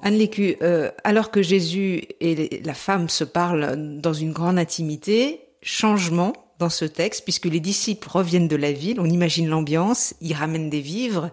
Anne 0.06 0.18
Lécu, 0.18 0.54
euh, 0.62 0.92
alors 1.02 1.32
que 1.32 1.42
Jésus 1.42 2.04
et 2.20 2.62
la 2.64 2.74
femme 2.74 3.08
se 3.08 3.24
parlent 3.24 4.00
dans 4.00 4.12
une 4.12 4.32
grande 4.32 4.56
intimité, 4.56 5.40
changement 5.62 6.32
dans 6.60 6.68
ce 6.68 6.84
texte, 6.84 7.24
puisque 7.24 7.46
les 7.46 7.58
disciples 7.58 8.08
reviennent 8.08 8.46
de 8.46 8.54
la 8.54 8.70
ville, 8.70 9.00
on 9.00 9.10
imagine 9.10 9.48
l'ambiance, 9.48 10.14
ils 10.20 10.32
ramènent 10.32 10.70
des 10.70 10.80
vivres, 10.80 11.32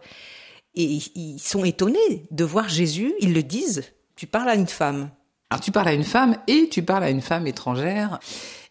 et 0.74 0.86
ils 1.14 1.40
sont 1.40 1.64
étonnés 1.64 2.26
de 2.32 2.44
voir 2.44 2.68
Jésus, 2.68 3.14
ils 3.20 3.36
le 3.36 3.44
disent, 3.44 3.84
tu 4.16 4.26
parles 4.26 4.50
à 4.50 4.56
une 4.56 4.66
femme. 4.66 5.12
Alors 5.52 5.62
tu 5.62 5.72
parles 5.72 5.90
à 5.90 5.94
une 5.94 6.04
femme 6.04 6.38
et 6.48 6.68
tu 6.68 6.82
parles 6.82 7.04
à 7.04 7.12
une 7.12 7.22
femme 7.22 7.46
étrangère. 7.46 8.20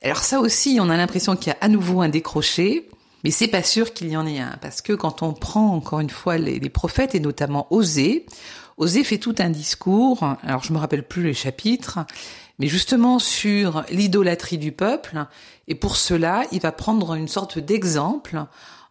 Alors 0.03 0.25
ça 0.25 0.41
aussi, 0.41 0.79
on 0.81 0.91
a 0.91 0.97
l'impression 0.97 1.37
qu'il 1.37 1.53
y 1.53 1.55
a 1.55 1.59
à 1.61 1.69
nouveau 1.69 2.01
un 2.01 2.09
décroché, 2.09 2.89
mais 3.23 3.31
c'est 3.31 3.47
pas 3.47 3.63
sûr 3.63 3.95
qu'il 3.95 4.09
y 4.09 4.17
en 4.17 4.27
ait 4.27 4.41
un, 4.41 4.59
parce 4.61 4.83
que 4.83 4.95
quand 4.95 5.23
on 5.23 5.33
prend 5.33 5.69
encore 5.77 6.01
une 6.01 6.11
fois 6.11 6.39
les, 6.39 6.59
les 6.59 6.71
prophètes 6.71 7.15
et 7.15 7.21
notamment 7.21 7.69
Osée, 7.71 8.27
Osée 8.77 9.05
fait 9.05 9.19
tout 9.19 9.35
un 9.39 9.51
discours, 9.51 10.25
alors 10.43 10.65
je 10.65 10.73
me 10.73 10.79
rappelle 10.79 11.07
plus 11.07 11.23
les 11.23 11.35
chapitres, 11.35 12.01
mais 12.59 12.67
justement 12.67 13.19
sur 13.19 13.85
l'idolâtrie 13.91 14.59
du 14.59 14.73
peuple, 14.73 15.27
et 15.69 15.75
pour 15.75 15.97
cela, 15.97 16.45
il 16.53 16.61
va 16.61 16.73
prendre 16.73 17.15
une 17.15 17.29
sorte 17.29 17.59
d'exemple 17.59 18.45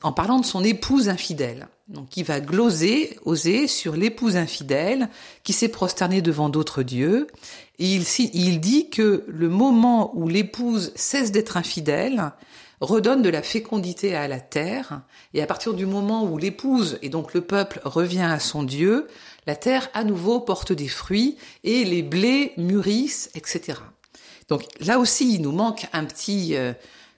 en 0.03 0.11
parlant 0.11 0.39
de 0.39 0.45
son 0.45 0.63
épouse 0.63 1.09
infidèle. 1.09 1.67
Donc 1.87 2.17
il 2.17 2.23
va 2.23 2.39
gloser, 2.39 3.19
oser 3.25 3.67
sur 3.67 3.95
l'épouse 3.95 4.35
infidèle 4.35 5.09
qui 5.43 5.53
s'est 5.53 5.67
prosternée 5.67 6.21
devant 6.21 6.49
d'autres 6.49 6.83
dieux. 6.83 7.27
Et 7.79 7.95
il, 7.95 8.05
il 8.33 8.59
dit 8.59 8.89
que 8.89 9.25
le 9.27 9.49
moment 9.49 10.11
où 10.15 10.27
l'épouse 10.27 10.91
cesse 10.95 11.31
d'être 11.31 11.57
infidèle 11.57 12.31
redonne 12.79 13.21
de 13.21 13.29
la 13.29 13.43
fécondité 13.43 14.15
à 14.15 14.27
la 14.27 14.39
terre. 14.39 15.01
Et 15.33 15.41
à 15.41 15.45
partir 15.45 15.73
du 15.73 15.85
moment 15.85 16.23
où 16.23 16.37
l'épouse 16.37 16.97
et 17.01 17.09
donc 17.09 17.33
le 17.33 17.41
peuple 17.41 17.79
revient 17.83 18.21
à 18.21 18.39
son 18.39 18.63
Dieu, 18.63 19.07
la 19.47 19.55
terre 19.55 19.89
à 19.93 20.03
nouveau 20.03 20.39
porte 20.39 20.71
des 20.71 20.87
fruits 20.87 21.37
et 21.63 21.83
les 21.83 22.03
blés 22.03 22.53
mûrissent, 22.57 23.29
etc. 23.35 23.79
Donc 24.49 24.63
là 24.79 24.99
aussi, 24.99 25.33
il 25.35 25.41
nous 25.41 25.51
manque 25.51 25.87
un 25.93 26.05
petit, 26.05 26.55
euh, 26.55 26.73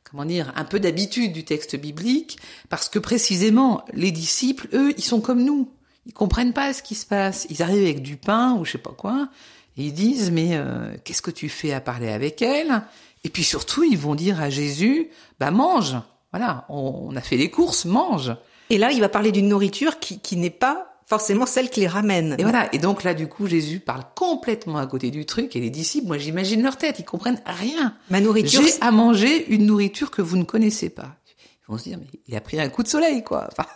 comment 0.09 0.25
dire, 0.25 0.53
un 0.55 0.65
peu 0.65 0.79
d'habitude 0.79 1.33
du 1.33 1.43
texte 1.43 1.75
biblique, 1.75 2.37
parce 2.69 2.89
que 2.89 2.99
précisément, 2.99 3.83
les 3.93 4.11
disciples, 4.11 4.67
eux, 4.73 4.93
ils 4.97 5.03
sont 5.03 5.21
comme 5.21 5.43
nous. 5.43 5.69
Ils 6.05 6.13
comprennent 6.13 6.53
pas 6.53 6.73
ce 6.73 6.83
qui 6.83 6.95
se 6.95 7.05
passe. 7.05 7.47
Ils 7.49 7.63
arrivent 7.63 7.83
avec 7.83 8.01
du 8.01 8.17
pain 8.17 8.53
ou 8.53 8.65
je 8.65 8.73
sais 8.73 8.77
pas 8.77 8.91
quoi, 8.91 9.29
et 9.77 9.85
ils 9.85 9.93
disent, 9.93 10.31
mais 10.31 10.49
euh, 10.51 10.95
qu'est-ce 11.03 11.21
que 11.21 11.31
tu 11.31 11.49
fais 11.49 11.73
à 11.73 11.81
parler 11.81 12.09
avec 12.09 12.41
elle? 12.41 12.83
Et 13.23 13.29
puis 13.29 13.43
surtout, 13.43 13.83
ils 13.83 13.97
vont 13.97 14.15
dire 14.15 14.41
à 14.41 14.49
Jésus, 14.49 15.09
bah 15.39 15.51
mange. 15.51 15.95
Voilà, 16.31 16.65
on, 16.69 17.15
a 17.15 17.21
fait 17.21 17.37
les 17.37 17.49
courses, 17.49 17.85
mange. 17.85 18.35
Et 18.69 18.77
là, 18.77 18.91
il 18.91 19.01
va 19.01 19.09
parler 19.09 19.31
d'une 19.31 19.47
nourriture 19.47 19.99
qui, 19.99 20.19
qui 20.19 20.35
n'est 20.35 20.49
pas 20.49 20.92
forcément 21.05 21.45
celle 21.45 21.69
qui 21.69 21.81
les 21.81 21.87
ramène. 21.87 22.35
Et 22.37 22.43
voilà. 22.43 22.73
Et 22.73 22.77
donc 22.77 23.03
là, 23.03 23.13
du 23.13 23.27
coup, 23.27 23.47
Jésus 23.47 23.79
parle 23.79 24.03
complètement 24.15 24.77
à 24.77 24.87
côté 24.87 25.11
du 25.11 25.25
truc 25.25 25.55
et 25.55 25.59
les 25.59 25.69
disciples, 25.69 26.07
moi, 26.07 26.17
j'imagine 26.17 26.61
leur 26.61 26.77
tête, 26.77 26.99
ils 26.99 27.05
comprennent 27.05 27.41
rien. 27.45 27.95
Ma 28.09 28.21
nourriture. 28.21 28.61
J'ai 28.61 28.73
à 28.81 28.91
manger 28.91 29.47
une 29.51 29.65
nourriture 29.65 30.11
que 30.11 30.21
vous 30.21 30.37
ne 30.37 30.43
connaissez 30.43 30.89
pas. 30.89 31.15
Ils 31.67 31.71
vont 31.71 31.77
se 31.77 31.83
dire, 31.83 31.97
mais 31.99 32.07
il 32.27 32.35
a 32.35 32.41
pris 32.41 32.59
un 32.59 32.69
coup 32.69 32.83
de 32.83 32.87
soleil, 32.87 33.23
quoi. 33.23 33.47
Enfin, 33.51 33.69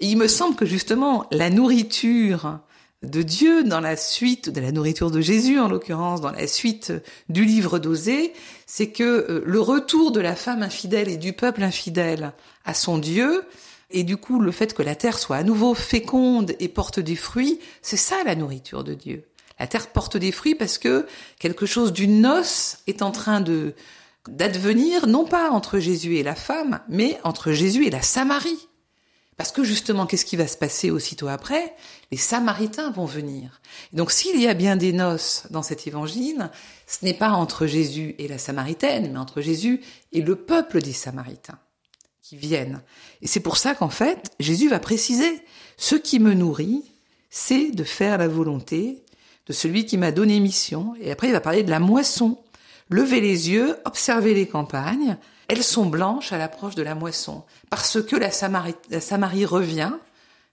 et 0.00 0.06
il 0.10 0.16
me 0.16 0.28
semble 0.28 0.56
que 0.56 0.66
justement, 0.66 1.26
la 1.30 1.50
nourriture 1.50 2.60
de 3.02 3.22
Dieu 3.22 3.64
dans 3.64 3.80
la 3.80 3.96
suite 3.96 4.48
de 4.48 4.60
la 4.60 4.70
nourriture 4.72 5.10
de 5.10 5.20
Jésus 5.20 5.58
en 5.58 5.68
l'occurrence 5.68 6.20
dans 6.20 6.30
la 6.30 6.46
suite 6.46 6.92
du 7.28 7.44
livre 7.44 7.78
d'Osée, 7.78 8.32
c'est 8.66 8.90
que 8.90 9.02
euh, 9.02 9.42
le 9.44 9.60
retour 9.60 10.12
de 10.12 10.20
la 10.20 10.36
femme 10.36 10.62
infidèle 10.62 11.08
et 11.08 11.16
du 11.16 11.32
peuple 11.32 11.62
infidèle 11.62 12.32
à 12.64 12.74
son 12.74 12.98
Dieu 12.98 13.44
et 13.92 14.04
du 14.04 14.16
coup, 14.16 14.40
le 14.40 14.52
fait 14.52 14.74
que 14.74 14.82
la 14.82 14.94
terre 14.94 15.18
soit 15.18 15.36
à 15.36 15.42
nouveau 15.42 15.74
féconde 15.74 16.54
et 16.58 16.68
porte 16.68 17.00
des 17.00 17.16
fruits, 17.16 17.60
c'est 17.82 17.96
ça 17.96 18.16
la 18.24 18.34
nourriture 18.34 18.84
de 18.84 18.94
Dieu. 18.94 19.28
La 19.58 19.66
terre 19.66 19.88
porte 19.88 20.16
des 20.16 20.32
fruits 20.32 20.54
parce 20.54 20.78
que 20.78 21.06
quelque 21.38 21.66
chose 21.66 21.92
d'une 21.92 22.20
noce 22.20 22.78
est 22.86 23.02
en 23.02 23.10
train 23.10 23.40
de 23.40 23.74
d'advenir, 24.28 25.08
non 25.08 25.24
pas 25.24 25.50
entre 25.50 25.80
Jésus 25.80 26.16
et 26.16 26.22
la 26.22 26.36
femme, 26.36 26.80
mais 26.88 27.18
entre 27.24 27.50
Jésus 27.50 27.86
et 27.86 27.90
la 27.90 28.02
Samarie. 28.02 28.68
Parce 29.36 29.50
que 29.50 29.64
justement, 29.64 30.06
qu'est-ce 30.06 30.24
qui 30.24 30.36
va 30.36 30.46
se 30.46 30.56
passer 30.56 30.92
aussitôt 30.92 31.26
après? 31.26 31.74
Les 32.12 32.16
Samaritains 32.16 32.92
vont 32.92 33.04
venir. 33.04 33.60
donc 33.92 34.12
s'il 34.12 34.40
y 34.40 34.46
a 34.46 34.54
bien 34.54 34.76
des 34.76 34.92
noces 34.92 35.46
dans 35.50 35.64
cet 35.64 35.88
évangile, 35.88 36.50
ce 36.86 37.04
n'est 37.04 37.14
pas 37.14 37.30
entre 37.30 37.66
Jésus 37.66 38.14
et 38.18 38.28
la 38.28 38.38
Samaritaine, 38.38 39.10
mais 39.12 39.18
entre 39.18 39.40
Jésus 39.40 39.80
et 40.12 40.22
le 40.22 40.36
peuple 40.36 40.80
des 40.80 40.92
Samaritains 40.92 41.58
viennent. 42.36 42.82
Et 43.20 43.26
c'est 43.26 43.40
pour 43.40 43.56
ça 43.56 43.74
qu'en 43.74 43.90
fait, 43.90 44.30
Jésus 44.40 44.68
va 44.68 44.78
préciser, 44.78 45.42
ce 45.76 45.94
qui 45.94 46.18
me 46.18 46.34
nourrit, 46.34 46.84
c'est 47.30 47.70
de 47.70 47.84
faire 47.84 48.18
la 48.18 48.28
volonté 48.28 49.02
de 49.46 49.52
celui 49.52 49.86
qui 49.86 49.98
m'a 49.98 50.12
donné 50.12 50.38
mission. 50.40 50.94
Et 51.00 51.10
après, 51.10 51.28
il 51.28 51.32
va 51.32 51.40
parler 51.40 51.62
de 51.62 51.70
la 51.70 51.80
moisson. 51.80 52.38
Levez 52.90 53.20
les 53.20 53.50
yeux, 53.50 53.76
observez 53.84 54.34
les 54.34 54.46
campagnes, 54.46 55.16
elles 55.48 55.64
sont 55.64 55.86
blanches 55.86 56.32
à 56.32 56.38
l'approche 56.38 56.74
de 56.74 56.82
la 56.82 56.94
moisson, 56.94 57.42
parce 57.70 58.02
que 58.02 58.16
la 58.16 58.30
Samarie, 58.30 58.74
la 58.90 59.00
Samarie 59.00 59.44
revient, 59.44 59.92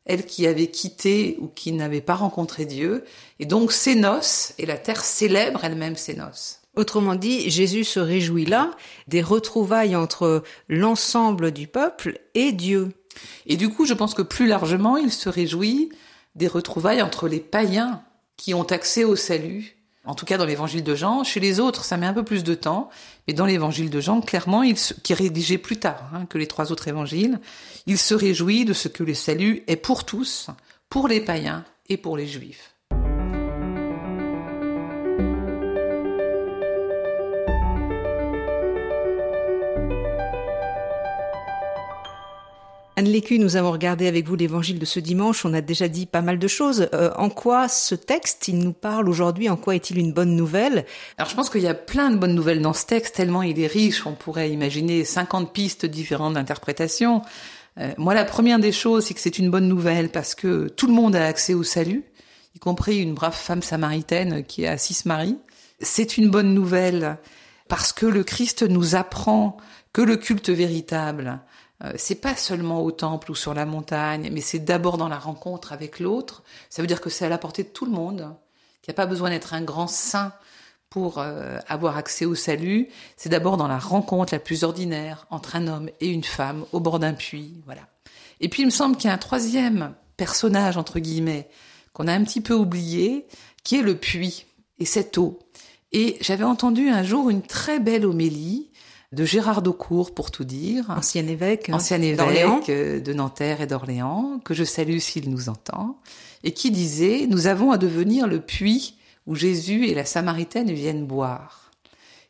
elle 0.05 0.25
qui 0.25 0.47
avait 0.47 0.67
quitté 0.67 1.37
ou 1.39 1.47
qui 1.47 1.71
n'avait 1.71 2.01
pas 2.01 2.15
rencontré 2.15 2.65
Dieu, 2.65 3.03
et 3.39 3.45
donc 3.45 3.71
ses 3.71 3.95
noces, 3.95 4.53
et 4.57 4.65
la 4.65 4.77
terre 4.77 5.03
célèbre 5.03 5.63
elle-même 5.63 5.95
ses 5.95 6.15
noces. 6.15 6.58
Autrement 6.75 7.15
dit, 7.15 7.49
Jésus 7.49 7.83
se 7.83 7.99
réjouit 7.99 8.45
là 8.45 8.71
des 9.07 9.21
retrouvailles 9.21 9.95
entre 9.95 10.43
l'ensemble 10.67 11.51
du 11.51 11.67
peuple 11.67 12.19
et 12.35 12.51
Dieu. 12.51 12.93
Et 13.47 13.57
du 13.57 13.69
coup, 13.69 13.85
je 13.85 13.93
pense 13.93 14.13
que 14.13 14.21
plus 14.21 14.47
largement, 14.47 14.97
il 14.97 15.11
se 15.11 15.29
réjouit 15.29 15.89
des 16.35 16.47
retrouvailles 16.47 17.01
entre 17.01 17.27
les 17.27 17.39
païens 17.39 18.03
qui 18.37 18.53
ont 18.53 18.63
accès 18.63 19.03
au 19.03 19.15
salut. 19.15 19.75
En 20.05 20.15
tout 20.15 20.25
cas, 20.25 20.37
dans 20.37 20.45
l'évangile 20.45 20.83
de 20.83 20.95
Jean. 20.95 21.23
Chez 21.23 21.39
les 21.39 21.59
autres, 21.59 21.83
ça 21.83 21.97
met 21.97 22.05
un 22.05 22.13
peu 22.13 22.23
plus 22.23 22.43
de 22.43 22.55
temps. 22.55 22.89
Mais 23.27 23.33
dans 23.33 23.45
l'évangile 23.45 23.89
de 23.89 23.99
Jean, 23.99 24.21
clairement, 24.21 24.63
qui 25.03 25.11
est 25.11 25.15
rédigé 25.15 25.57
plus 25.57 25.77
tard 25.77 26.09
hein, 26.13 26.25
que 26.25 26.37
les 26.37 26.47
trois 26.47 26.71
autres 26.71 26.87
évangiles, 26.87 27.39
il 27.85 27.97
se 27.97 28.13
réjouit 28.13 28.65
de 28.65 28.73
ce 28.73 28.87
que 28.87 29.03
le 29.03 29.13
salut 29.13 29.63
est 29.67 29.75
pour 29.75 30.05
tous, 30.05 30.47
pour 30.89 31.07
les 31.07 31.19
païens 31.19 31.65
et 31.89 31.97
pour 31.97 32.15
les 32.15 32.27
juifs. 32.27 32.68
Anne 42.99 43.07
Lécu, 43.07 43.39
nous 43.39 43.55
avons 43.55 43.71
regardé 43.71 44.07
avec 44.07 44.27
vous 44.27 44.35
l'évangile 44.35 44.77
de 44.77 44.83
ce 44.83 44.99
dimanche. 44.99 45.45
On 45.45 45.53
a 45.53 45.61
déjà 45.61 45.87
dit 45.87 46.05
pas 46.05 46.21
mal 46.21 46.37
de 46.37 46.47
choses. 46.49 46.89
Euh, 46.93 47.11
en 47.15 47.29
quoi 47.29 47.69
ce 47.69 47.95
texte, 47.95 48.49
il 48.49 48.57
nous 48.57 48.73
parle 48.73 49.07
aujourd'hui? 49.07 49.47
En 49.47 49.55
quoi 49.55 49.75
est-il 49.75 49.99
une 49.99 50.11
bonne 50.11 50.35
nouvelle? 50.35 50.85
Alors 51.17 51.29
je 51.29 51.35
pense 51.37 51.49
qu'il 51.49 51.61
y 51.61 51.67
a 51.69 51.73
plein 51.73 52.11
de 52.11 52.17
bonnes 52.17 52.35
nouvelles 52.35 52.61
dans 52.61 52.73
ce 52.73 52.85
texte, 52.85 53.15
tellement 53.15 53.41
il 53.41 53.57
est 53.57 53.67
riche. 53.67 54.05
On 54.05 54.15
pourrait 54.15 54.51
imaginer 54.51 55.05
50 55.05 55.53
pistes 55.53 55.85
différentes 55.85 56.33
d'interprétation. 56.33 57.21
Euh, 57.77 57.89
moi, 57.97 58.13
la 58.13 58.25
première 58.25 58.59
des 58.59 58.73
choses, 58.73 59.05
c'est 59.05 59.13
que 59.13 59.21
c'est 59.21 59.39
une 59.39 59.49
bonne 59.49 59.69
nouvelle 59.69 60.09
parce 60.09 60.35
que 60.35 60.67
tout 60.67 60.87
le 60.87 60.93
monde 60.93 61.15
a 61.15 61.25
accès 61.25 61.53
au 61.53 61.63
salut, 61.63 62.03
y 62.53 62.59
compris 62.59 62.97
une 62.97 63.13
brave 63.13 63.33
femme 63.33 63.61
samaritaine 63.61 64.43
qui 64.43 64.63
est 64.63 64.67
à 64.67 64.77
Sismarie. 64.77 65.37
C'est 65.79 66.17
une 66.17 66.29
bonne 66.29 66.53
nouvelle 66.53 67.17
parce 67.69 67.93
que 67.93 68.05
le 68.05 68.25
Christ 68.25 68.63
nous 68.63 68.95
apprend 68.95 69.55
que 69.93 70.01
le 70.01 70.17
culte 70.17 70.49
véritable, 70.49 71.39
c'est 71.95 72.15
pas 72.15 72.35
seulement 72.35 72.83
au 72.83 72.91
temple 72.91 73.31
ou 73.31 73.35
sur 73.35 73.53
la 73.53 73.65
montagne, 73.65 74.29
mais 74.31 74.41
c'est 74.41 74.59
d'abord 74.59 74.97
dans 74.97 75.07
la 75.07 75.17
rencontre 75.17 75.71
avec 75.71 75.99
l'autre. 75.99 76.43
Ça 76.69 76.81
veut 76.81 76.87
dire 76.87 76.99
que 76.99 77.09
c'est 77.09 77.25
à 77.25 77.29
la 77.29 77.37
portée 77.37 77.63
de 77.63 77.69
tout 77.69 77.85
le 77.85 77.91
monde, 77.91 78.35
qu'il 78.81 78.91
n'y 78.91 78.95
a 78.95 79.01
pas 79.01 79.05
besoin 79.05 79.29
d'être 79.29 79.53
un 79.53 79.61
grand 79.61 79.87
saint 79.87 80.33
pour 80.89 81.19
euh, 81.19 81.57
avoir 81.67 81.97
accès 81.97 82.25
au 82.25 82.35
salut. 82.35 82.89
C'est 83.15 83.29
d'abord 83.29 83.57
dans 83.57 83.67
la 83.67 83.77
rencontre 83.77 84.33
la 84.33 84.39
plus 84.39 84.63
ordinaire 84.63 85.25
entre 85.29 85.55
un 85.55 85.67
homme 85.67 85.89
et 85.99 86.07
une 86.07 86.23
femme 86.23 86.65
au 86.71 86.79
bord 86.79 86.99
d'un 86.99 87.13
puits, 87.13 87.61
voilà. 87.65 87.83
Et 88.41 88.49
puis 88.49 88.63
il 88.63 88.65
me 88.65 88.71
semble 88.71 88.95
qu'il 88.95 89.07
y 89.07 89.11
a 89.11 89.13
un 89.13 89.19
troisième 89.19 89.93
personnage 90.17 90.77
entre 90.77 90.99
guillemets 90.99 91.49
qu'on 91.93 92.07
a 92.07 92.13
un 92.13 92.23
petit 92.23 92.41
peu 92.41 92.53
oublié, 92.53 93.27
qui 93.63 93.77
est 93.77 93.81
le 93.81 93.95
puits 93.95 94.45
et 94.79 94.85
cette 94.85 95.17
eau. 95.17 95.39
Et 95.91 96.17
j'avais 96.21 96.43
entendu 96.43 96.89
un 96.89 97.03
jour 97.03 97.29
une 97.29 97.41
très 97.41 97.79
belle 97.79 98.05
homélie 98.05 98.68
de 99.11 99.25
Gérard 99.25 99.61
Daucourt, 99.61 100.13
pour 100.13 100.29
tout 100.31 100.43
dire. 100.43 100.89
Ancien 100.89 101.27
évêque. 101.27 101.69
Ancien 101.73 102.01
évêque 102.01 102.67
de 102.69 103.13
Nanterre 103.13 103.61
et 103.61 103.67
d'Orléans, 103.67 104.39
que 104.45 104.53
je 104.53 104.63
salue 104.63 104.99
s'il 104.99 105.29
nous 105.29 105.49
entend, 105.49 105.99
et 106.43 106.51
qui 106.51 106.71
disait, 106.71 107.25
nous 107.27 107.47
avons 107.47 107.71
à 107.71 107.77
devenir 107.77 108.27
le 108.27 108.39
puits 108.39 108.95
où 109.25 109.35
Jésus 109.35 109.87
et 109.87 109.95
la 109.95 110.05
Samaritaine 110.05 110.71
viennent 110.71 111.05
boire. 111.05 111.71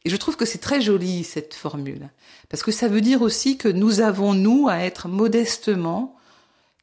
Et 0.06 0.10
je 0.10 0.16
trouve 0.16 0.38
que 0.38 0.46
c'est 0.46 0.60
très 0.60 0.80
joli, 0.80 1.24
cette 1.26 1.54
formule, 1.54 2.10
parce 2.48 2.64
que 2.64 2.72
ça 2.72 2.88
veut 2.88 3.02
dire 3.02 3.22
aussi 3.22 3.58
que 3.58 3.68
nous 3.68 4.00
avons, 4.00 4.34
nous, 4.34 4.70
à 4.70 4.78
être 4.78 5.10
modestement 5.10 6.16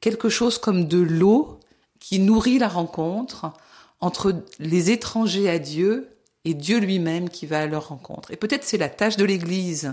quelque 0.01 0.29
chose 0.29 0.59
comme 0.59 0.87
de 0.87 0.99
l'eau 0.99 1.59
qui 1.99 2.19
nourrit 2.19 2.59
la 2.59 2.69
rencontre 2.69 3.53
entre 4.01 4.45
les 4.59 4.91
étrangers 4.91 5.49
à 5.49 5.59
Dieu 5.59 6.16
et 6.47 6.55
Dieu 6.55 6.79
lui-même 6.79 7.29
qui 7.29 7.45
va 7.45 7.61
à 7.61 7.67
leur 7.67 7.89
rencontre. 7.89 8.31
Et 8.31 8.37
peut-être 8.37 8.65
c'est 8.65 8.79
la 8.79 8.89
tâche 8.89 9.17
de 9.17 9.25
l'Église 9.25 9.93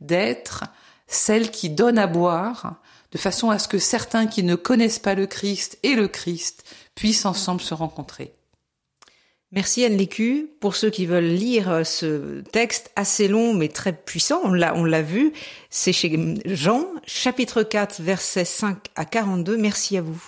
d'être 0.00 0.64
celle 1.06 1.50
qui 1.50 1.68
donne 1.68 1.98
à 1.98 2.06
boire, 2.06 2.80
de 3.12 3.18
façon 3.18 3.50
à 3.50 3.58
ce 3.58 3.68
que 3.68 3.78
certains 3.78 4.26
qui 4.26 4.42
ne 4.42 4.54
connaissent 4.54 4.98
pas 4.98 5.14
le 5.14 5.26
Christ 5.26 5.78
et 5.82 5.94
le 5.94 6.08
Christ 6.08 6.64
puissent 6.94 7.26
ensemble 7.26 7.60
se 7.60 7.74
rencontrer. 7.74 8.32
Merci 9.52 9.84
Anne 9.84 9.96
Lécu. 9.96 10.48
Pour 10.60 10.74
ceux 10.74 10.90
qui 10.90 11.04
veulent 11.04 11.24
lire 11.24 11.84
ce 11.84 12.40
texte 12.52 12.90
assez 12.96 13.28
long 13.28 13.52
mais 13.52 13.68
très 13.68 13.92
puissant, 13.92 14.40
on 14.44 14.52
l'a, 14.52 14.74
on 14.76 14.84
l'a 14.84 15.02
vu, 15.02 15.32
c'est 15.68 15.92
chez 15.92 16.34
Jean, 16.46 16.86
chapitre 17.04 17.62
4, 17.62 18.00
versets 18.00 18.44
5 18.46 18.78
à 18.94 19.04
42. 19.04 19.58
Merci 19.58 19.98
à 19.98 20.02
vous. 20.02 20.22